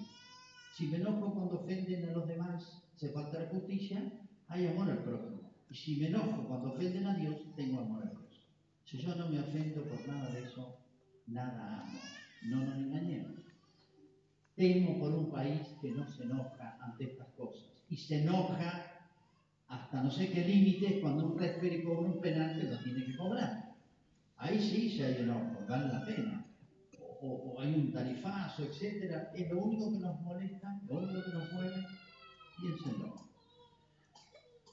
Si 0.77 0.85
me 0.87 0.97
enojo 0.97 1.33
cuando 1.33 1.61
ofenden 1.61 2.09
a 2.09 2.11
los 2.11 2.27
demás, 2.27 2.83
se 2.95 3.09
falta 3.09 3.39
la 3.39 3.49
justicia, 3.49 4.03
hay 4.47 4.67
amor 4.67 4.91
al 4.91 5.03
prójimo. 5.03 5.49
Y 5.71 5.75
si 5.75 5.95
me 5.95 6.09
enojo 6.09 6.47
cuando 6.47 6.73
ofenden 6.73 7.07
a 7.07 7.15
Dios, 7.15 7.35
tengo 7.55 7.79
amor 7.79 8.03
a 8.03 8.11
Dios. 8.11 8.45
Si 8.85 8.99
yo 8.99 9.15
no 9.15 9.27
me 9.27 9.39
ofendo 9.39 9.81
por 9.81 10.07
nada 10.07 10.29
de 10.29 10.43
eso, 10.43 10.77
nada 11.25 11.81
amo. 11.81 11.99
No 12.43 12.63
nos 12.63 12.77
engañemos. 12.77 13.41
Temo 14.55 14.99
por 14.99 15.13
un 15.15 15.31
país 15.31 15.61
que 15.81 15.89
no 15.89 16.07
se 16.07 16.25
enoja 16.25 16.77
ante 16.79 17.05
estas 17.05 17.29
cosas. 17.29 17.65
Y 17.89 17.97
se 17.97 18.21
enoja 18.21 18.85
hasta 19.67 20.03
no 20.03 20.11
sé 20.11 20.29
qué 20.29 20.45
límites 20.45 21.01
cuando 21.01 21.25
un 21.25 21.39
referee 21.39 21.83
cobra 21.83 22.01
un 22.01 22.21
penal 22.21 22.59
que 22.59 22.67
lo 22.67 22.77
tiene 22.83 23.03
que 23.03 23.17
cobrar. 23.17 23.64
Ahí 24.45 24.59
sí 24.59 24.95
se 24.95 25.05
hay 25.05 25.23
enojo, 25.23 25.65
vale 25.67 25.87
la 25.87 26.05
pena 26.05 26.45
o, 27.21 27.59
hay 27.59 27.73
un 27.73 27.91
tarifazo, 27.91 28.63
etcétera, 28.63 29.31
es 29.35 29.49
lo 29.49 29.63
único 29.63 29.91
que 29.91 29.99
nos 29.99 30.21
molesta, 30.21 30.79
lo 30.87 30.97
único 30.97 31.23
que 31.23 31.31
nos 31.31 31.53
mueve, 31.53 31.85
piénsenlo. 32.59 33.15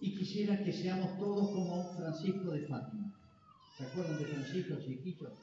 Y 0.00 0.14
quisiera 0.14 0.62
que 0.62 0.72
seamos 0.72 1.18
todos 1.18 1.50
como 1.52 1.96
Francisco 1.96 2.50
de 2.50 2.66
Fátima. 2.66 3.14
¿Se 3.78 3.85
acuerdan 3.85 4.18
de 4.18 4.26
Francisco 4.26 4.74
chiquito? 4.85 5.38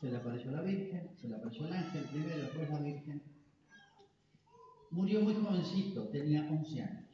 Se 0.00 0.10
le 0.10 0.16
apareció 0.16 0.50
la 0.52 0.62
Virgen, 0.62 1.10
se 1.20 1.28
le 1.28 1.36
apareció 1.36 1.66
el 1.66 1.72
ángel 1.72 2.04
primero, 2.04 2.38
después 2.38 2.70
la 2.70 2.80
Virgen. 2.80 3.22
Murió 4.90 5.20
muy 5.20 5.34
jovencito, 5.34 6.08
tenía 6.08 6.48
11 6.50 6.82
años. 6.82 7.04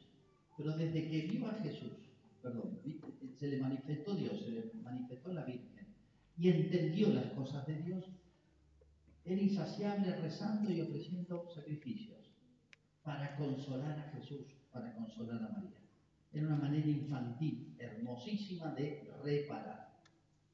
Pero 0.57 0.77
desde 0.77 1.11
que 1.11 1.27
vio 1.27 1.49
a 1.49 1.55
Jesús, 1.55 1.93
perdón, 2.41 2.79
se 3.37 3.49
le 3.49 3.59
manifestó 3.59 4.15
Dios, 4.15 4.39
se 4.45 4.51
le 4.51 4.71
manifestó 4.83 5.33
la 5.33 5.45
Virgen 5.45 5.74
y 6.37 6.49
entendió 6.49 7.11
las 7.11 7.27
cosas 7.33 7.67
de 7.67 7.83
Dios, 7.83 8.05
era 9.25 9.41
insaciable 9.41 10.15
rezando 10.17 10.71
y 10.71 10.81
ofreciendo 10.81 11.49
sacrificios 11.49 12.31
para 13.03 13.37
consolar 13.37 13.99
a 13.99 14.11
Jesús, 14.11 14.47
para 14.73 14.95
consolar 14.95 15.43
a 15.43 15.49
María. 15.49 15.81
Era 16.33 16.47
una 16.47 16.57
manera 16.57 16.89
infantil, 16.89 17.77
hermosísima 17.79 18.75
de 18.75 19.09
reparar. 19.23 20.01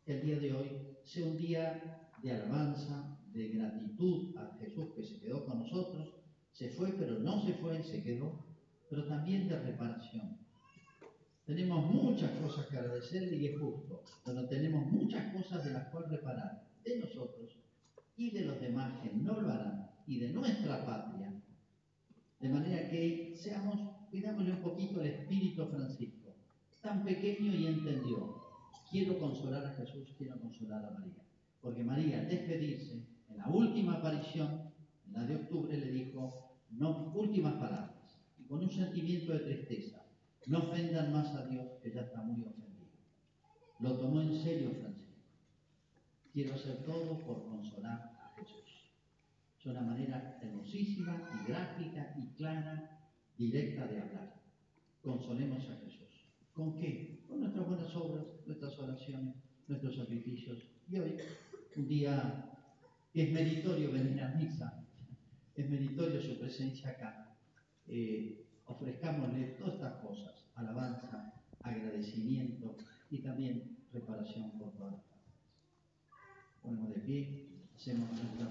El 0.06 0.22
día 0.22 0.38
de 0.38 0.52
hoy 0.52 0.68
sea 1.04 1.24
un 1.24 1.36
día 1.36 2.10
de 2.22 2.32
alabanza, 2.32 3.18
de 3.32 3.48
gratitud 3.48 4.36
a 4.36 4.56
Jesús 4.58 4.88
que 4.94 5.02
se 5.02 5.20
quedó 5.20 5.46
con 5.46 5.60
nosotros, 5.60 6.14
se 6.52 6.68
fue 6.70 6.92
pero 6.98 7.18
no 7.20 7.40
se 7.44 7.54
fue, 7.54 7.82
se 7.82 8.02
quedó, 8.02 8.44
pero 8.88 9.06
también 9.06 9.48
de 9.48 9.58
reparación. 9.58 10.38
Tenemos 11.50 11.84
muchas 11.84 12.30
cosas 12.38 12.66
que 12.66 12.76
agradecerle 12.78 13.36
y 13.36 13.46
es 13.48 13.58
justo, 13.58 14.04
pero 14.24 14.46
tenemos 14.46 14.86
muchas 14.86 15.34
cosas 15.34 15.64
de 15.64 15.72
las 15.72 15.88
cuales 15.88 16.12
reparar 16.12 16.62
de 16.84 17.00
nosotros 17.00 17.58
y 18.16 18.30
de 18.30 18.44
los 18.44 18.60
demás 18.60 19.02
que 19.02 19.12
no 19.16 19.40
lo 19.40 19.50
harán 19.50 19.90
y 20.06 20.20
de 20.20 20.28
nuestra 20.28 20.86
patria. 20.86 21.32
De 22.38 22.48
manera 22.48 22.88
que 22.88 23.34
seamos, 23.36 23.80
cuidámosle 24.10 24.52
un 24.52 24.62
poquito 24.62 25.00
el 25.00 25.08
espíritu 25.08 25.66
Francisco, 25.66 26.36
tan 26.82 27.02
pequeño 27.02 27.52
y 27.52 27.66
entendió. 27.66 28.32
Quiero 28.88 29.18
consolar 29.18 29.66
a 29.66 29.74
Jesús, 29.74 30.14
quiero 30.16 30.38
consolar 30.38 30.84
a 30.84 30.92
María. 30.92 31.24
Porque 31.60 31.82
María, 31.82 32.20
al 32.20 32.28
despedirse, 32.28 33.08
en 33.28 33.38
la 33.38 33.48
última 33.48 33.94
aparición, 33.94 34.70
en 35.08 35.12
la 35.14 35.24
de 35.24 35.34
octubre, 35.34 35.76
le 35.76 35.90
dijo, 35.90 36.60
no, 36.70 37.12
últimas 37.12 37.54
palabras, 37.54 38.20
y 38.38 38.44
con 38.44 38.60
un 38.60 38.70
sentimiento 38.70 39.32
de 39.32 39.40
tristeza, 39.40 39.99
no 40.46 40.58
ofendan 40.58 41.12
más 41.12 41.34
a 41.34 41.46
Dios, 41.46 41.66
que 41.82 41.92
ya 41.92 42.02
está 42.02 42.22
muy 42.22 42.42
ofendido. 42.42 42.90
Lo 43.80 43.98
tomó 43.98 44.20
en 44.20 44.42
serio 44.42 44.70
Francisco. 44.70 45.00
Quiero 46.32 46.54
hacer 46.54 46.84
todo 46.84 47.18
por 47.20 47.44
consolar 47.46 48.12
a 48.20 48.34
Jesús. 48.38 48.90
Es 49.58 49.66
una 49.66 49.82
manera 49.82 50.38
hermosísima 50.42 51.28
y 51.34 51.48
gráfica 51.48 52.14
y 52.16 52.34
clara, 52.36 53.10
directa 53.36 53.86
de 53.86 54.00
hablar. 54.00 54.40
Consolemos 55.02 55.68
a 55.68 55.76
Jesús. 55.84 56.26
¿Con 56.52 56.76
qué? 56.76 57.24
Con 57.26 57.40
nuestras 57.40 57.66
buenas 57.66 57.94
obras, 57.96 58.26
nuestras 58.46 58.78
oraciones, 58.78 59.34
nuestros 59.66 59.96
sacrificios. 59.96 60.58
Y 60.88 60.98
hoy, 60.98 61.16
un 61.76 61.88
día 61.88 62.50
es 63.14 63.32
meritorio 63.32 63.92
venir 63.92 64.20
a 64.22 64.34
misa, 64.34 64.86
es 65.54 65.68
meritorio 65.68 66.20
su 66.20 66.38
presencia 66.38 66.90
acá. 66.90 67.36
Eh, 67.86 68.46
ofrezcámosle 68.70 69.56
todas 69.58 69.74
estas 69.74 69.94
cosas, 70.02 70.44
alabanza, 70.54 71.34
agradecimiento 71.62 72.76
y 73.10 73.18
también 73.18 73.78
reparación 73.92 74.52
por 74.58 74.72
todas 74.72 75.10
ponemos 76.62 76.90
de 76.90 77.00
pie, 77.00 77.48
hacemos 77.74 78.10
nuestra 78.10 78.50